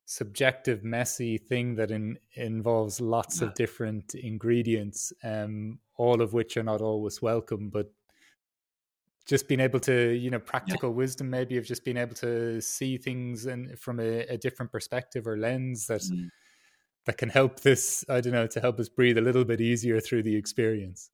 [0.05, 3.47] subjective messy thing that in, involves lots yeah.
[3.47, 7.91] of different ingredients um all of which are not always welcome but
[9.25, 10.95] just being able to you know practical yeah.
[10.95, 15.27] wisdom maybe of just being able to see things and from a, a, different perspective
[15.27, 16.27] or lens that mm.
[17.05, 19.99] that can help this i don't know to help us breathe a little bit easier
[19.99, 21.09] through the experience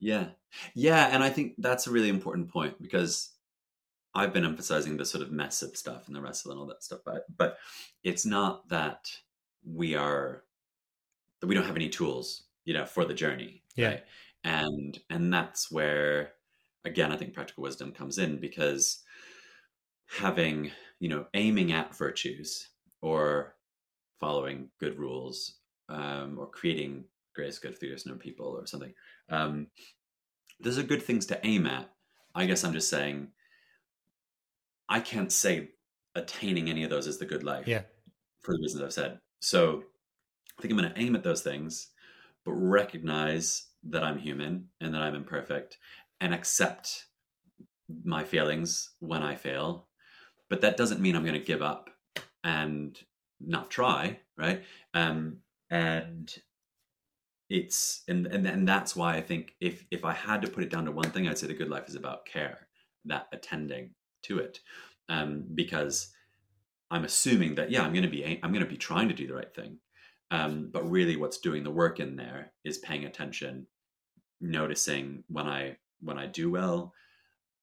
[0.00, 0.28] yeah
[0.74, 3.30] yeah and i think that's a really important point because
[4.16, 6.82] I've been emphasizing the sort of mess of stuff and the wrestle and all that
[6.82, 7.58] stuff, but but
[8.02, 9.10] it's not that
[9.62, 10.42] we are
[11.40, 13.62] that we don't have any tools, you know, for the journey.
[13.76, 13.88] Yeah.
[13.88, 14.04] Right?
[14.42, 16.32] And and that's where
[16.86, 19.02] again I think practical wisdom comes in because
[20.08, 20.70] having,
[21.00, 22.68] you know, aiming at virtues
[23.02, 23.56] or
[24.18, 25.56] following good rules,
[25.88, 28.94] um, or creating grace good for theaters no people or something.
[29.28, 29.66] Um,
[30.60, 31.90] those are good things to aim at.
[32.34, 33.28] I guess I'm just saying
[34.88, 35.70] I can't say
[36.14, 37.66] attaining any of those is the good life.
[37.66, 37.82] Yeah.
[38.40, 39.18] For the reasons I've said.
[39.40, 39.82] So
[40.58, 41.88] I think I'm going to aim at those things,
[42.44, 45.78] but recognize that I'm human and that I'm imperfect
[46.20, 47.06] and accept
[48.04, 49.88] my failings when I fail.
[50.48, 51.90] But that doesn't mean I'm going to give up
[52.44, 52.98] and
[53.40, 54.62] not try, right?
[54.94, 55.38] Um,
[55.70, 56.32] and
[57.48, 60.70] it's and, and and that's why I think if if I had to put it
[60.70, 62.66] down to one thing, I'd say the good life is about care,
[63.04, 63.90] that attending
[64.24, 64.60] to it
[65.08, 66.12] um, because
[66.90, 69.26] I'm assuming that yeah I'm going to be I'm going to be trying to do
[69.26, 69.78] the right thing,
[70.30, 73.66] um, but really what's doing the work in there is paying attention,
[74.40, 76.92] noticing when I when I do well,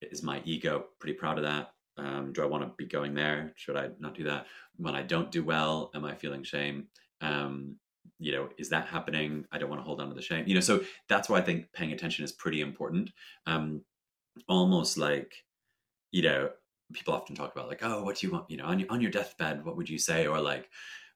[0.01, 1.71] is my ego pretty proud of that?
[1.97, 3.53] Um, do I want to be going there?
[3.55, 4.47] Should I not do that?
[4.77, 6.88] When I don't do well, am I feeling shame?
[7.21, 7.77] Um,
[8.19, 9.45] you know, is that happening?
[9.51, 10.45] I don't want to hold on to the shame.
[10.47, 13.11] You know, so that's why I think paying attention is pretty important.
[13.45, 13.81] Um,
[14.47, 15.34] almost like
[16.13, 16.49] you know,
[16.93, 18.49] people often talk about like, oh, what do you want?
[18.49, 20.27] You know, on your, on your deathbed, what would you say?
[20.27, 20.69] Or like,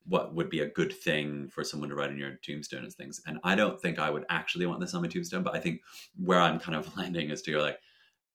[0.08, 3.22] what would be a good thing for someone to write on your tombstone and things.
[3.26, 5.82] And I don't think I would actually want this on my tombstone, but I think
[6.16, 7.78] where I'm kind of landing is to go like,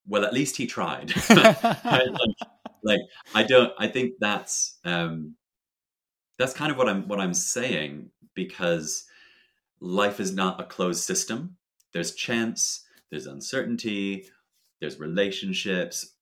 [0.07, 1.13] well, at least he tried.
[1.31, 1.63] like,
[2.83, 3.01] like,
[3.35, 3.73] I don't.
[3.79, 5.37] I think that's um,
[6.39, 9.05] that's kind of what I'm what I'm saying because
[9.81, 11.57] life is not a closed system.
[11.93, 12.85] There's chance.
[13.11, 14.27] There's uncertainty.
[14.81, 16.15] There's relationships.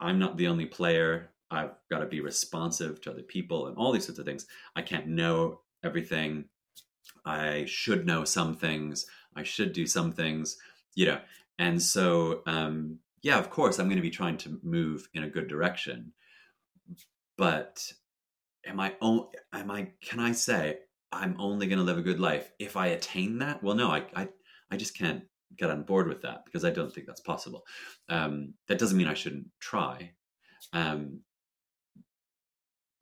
[0.00, 1.30] I'm not the only player.
[1.50, 4.46] I've got to be responsive to other people and all these sorts of things.
[4.76, 6.44] I can't know everything.
[7.24, 9.06] I should know some things.
[9.34, 10.58] I should do some things,
[10.94, 11.20] you know.
[11.58, 15.30] And so, um, yeah, of course, I'm going to be trying to move in a
[15.30, 16.12] good direction.
[17.36, 17.92] But
[18.66, 18.94] am I?
[19.00, 19.88] Am I?
[20.02, 20.78] Can I say
[21.12, 23.62] I'm only going to live a good life if I attain that?
[23.62, 24.28] Well, no, I, I,
[24.70, 25.22] I just can't
[25.56, 27.64] get on board with that because I don't think that's possible.
[28.08, 30.12] Um, that doesn't mean I shouldn't try.
[30.72, 31.20] Um,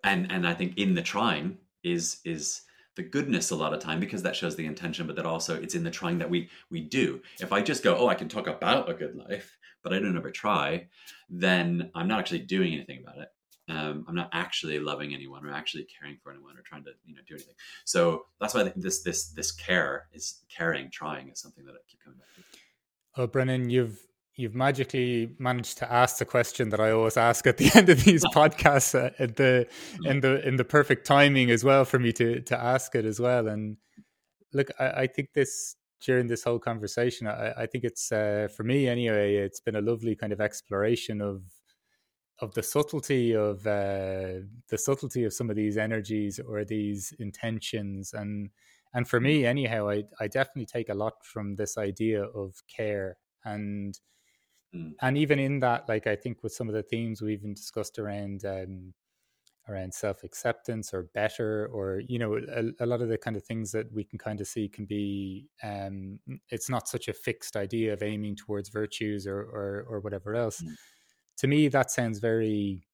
[0.07, 2.63] and and I think in the trying is is
[2.95, 5.75] the goodness a lot of time because that shows the intention, but that also it's
[5.75, 7.21] in the trying that we we do.
[7.41, 10.17] If I just go, oh, I can talk about a good life, but I don't
[10.17, 10.87] ever try,
[11.29, 13.29] then I'm not actually doing anything about it.
[13.69, 17.17] Um, I'm not actually loving anyone or actually caring for anyone or trying to you
[17.17, 17.55] know do anything.
[17.85, 22.01] So that's why this this this care is caring, trying is something that I keep
[22.03, 22.59] coming back to.
[23.19, 24.06] Oh, Brennan, you've
[24.37, 28.05] you've magically managed to ask the question that I always ask at the end of
[28.05, 29.67] these podcasts uh, in the
[30.05, 33.19] in the in the perfect timing as well for me to to ask it as
[33.19, 33.49] well.
[33.49, 33.79] And
[34.53, 38.63] look, I, I think this during this whole conversation, I, I think it's uh, for
[38.63, 39.37] me anyway.
[39.37, 41.43] It's been a lovely kind of exploration of
[42.41, 48.13] of the subtlety of uh, the subtlety of some of these energies or these intentions
[48.13, 48.51] and
[48.93, 53.17] and for me anyhow I, I definitely take a lot from this idea of care
[53.43, 53.99] and
[54.75, 54.93] Mm.
[55.01, 57.99] And even in that, like I think with some of the themes we even discussed
[57.99, 58.93] around um,
[59.69, 63.45] around self acceptance or better, or you know, a, a, lot of the kind of
[63.45, 65.47] things that we can kind of see can be.
[65.63, 66.19] Um,
[66.51, 70.61] it's not such a fixed idea of aiming towards virtues or or, or whatever else.
[70.61, 70.75] Mm.
[71.39, 72.87] To me, that sounds very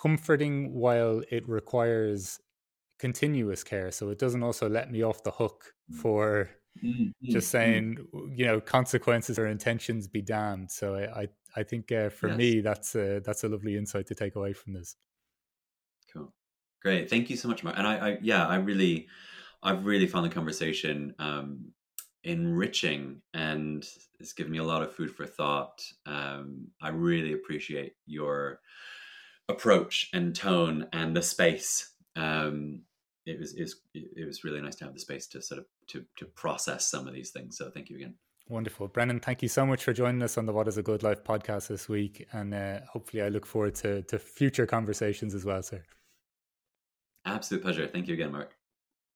[0.00, 2.40] comforting while it requires
[2.98, 5.96] continuous care so it doesn't also let me off the hook mm.
[5.96, 6.50] for
[6.82, 7.30] Mm-hmm.
[7.30, 7.50] Just mm-hmm.
[7.50, 10.70] saying, you know, consequences or intentions be damned.
[10.70, 12.38] So I, I, I think uh, for yes.
[12.38, 14.96] me, that's a, that's a lovely insight to take away from this.
[16.12, 16.32] Cool,
[16.82, 17.10] great.
[17.10, 17.76] Thank you so much, Mark.
[17.76, 19.08] And I, I yeah, I really,
[19.62, 21.72] I've really found the conversation um,
[22.24, 23.86] enriching and
[24.18, 25.82] it's given me a lot of food for thought.
[26.06, 28.60] Um, I really appreciate your
[29.48, 31.92] approach and tone and the space.
[32.16, 32.82] Um,
[33.26, 35.66] it was, it was it was really nice to have the space to sort of
[35.90, 37.56] to to process some of these things.
[37.56, 38.14] So thank you again.
[38.48, 39.20] Wonderful, Brennan.
[39.20, 41.68] Thank you so much for joining us on the What Is a Good Life podcast
[41.68, 45.84] this week, and uh, hopefully, I look forward to to future conversations as well, sir.
[47.24, 47.86] Absolute pleasure.
[47.86, 48.59] Thank you again, Mark.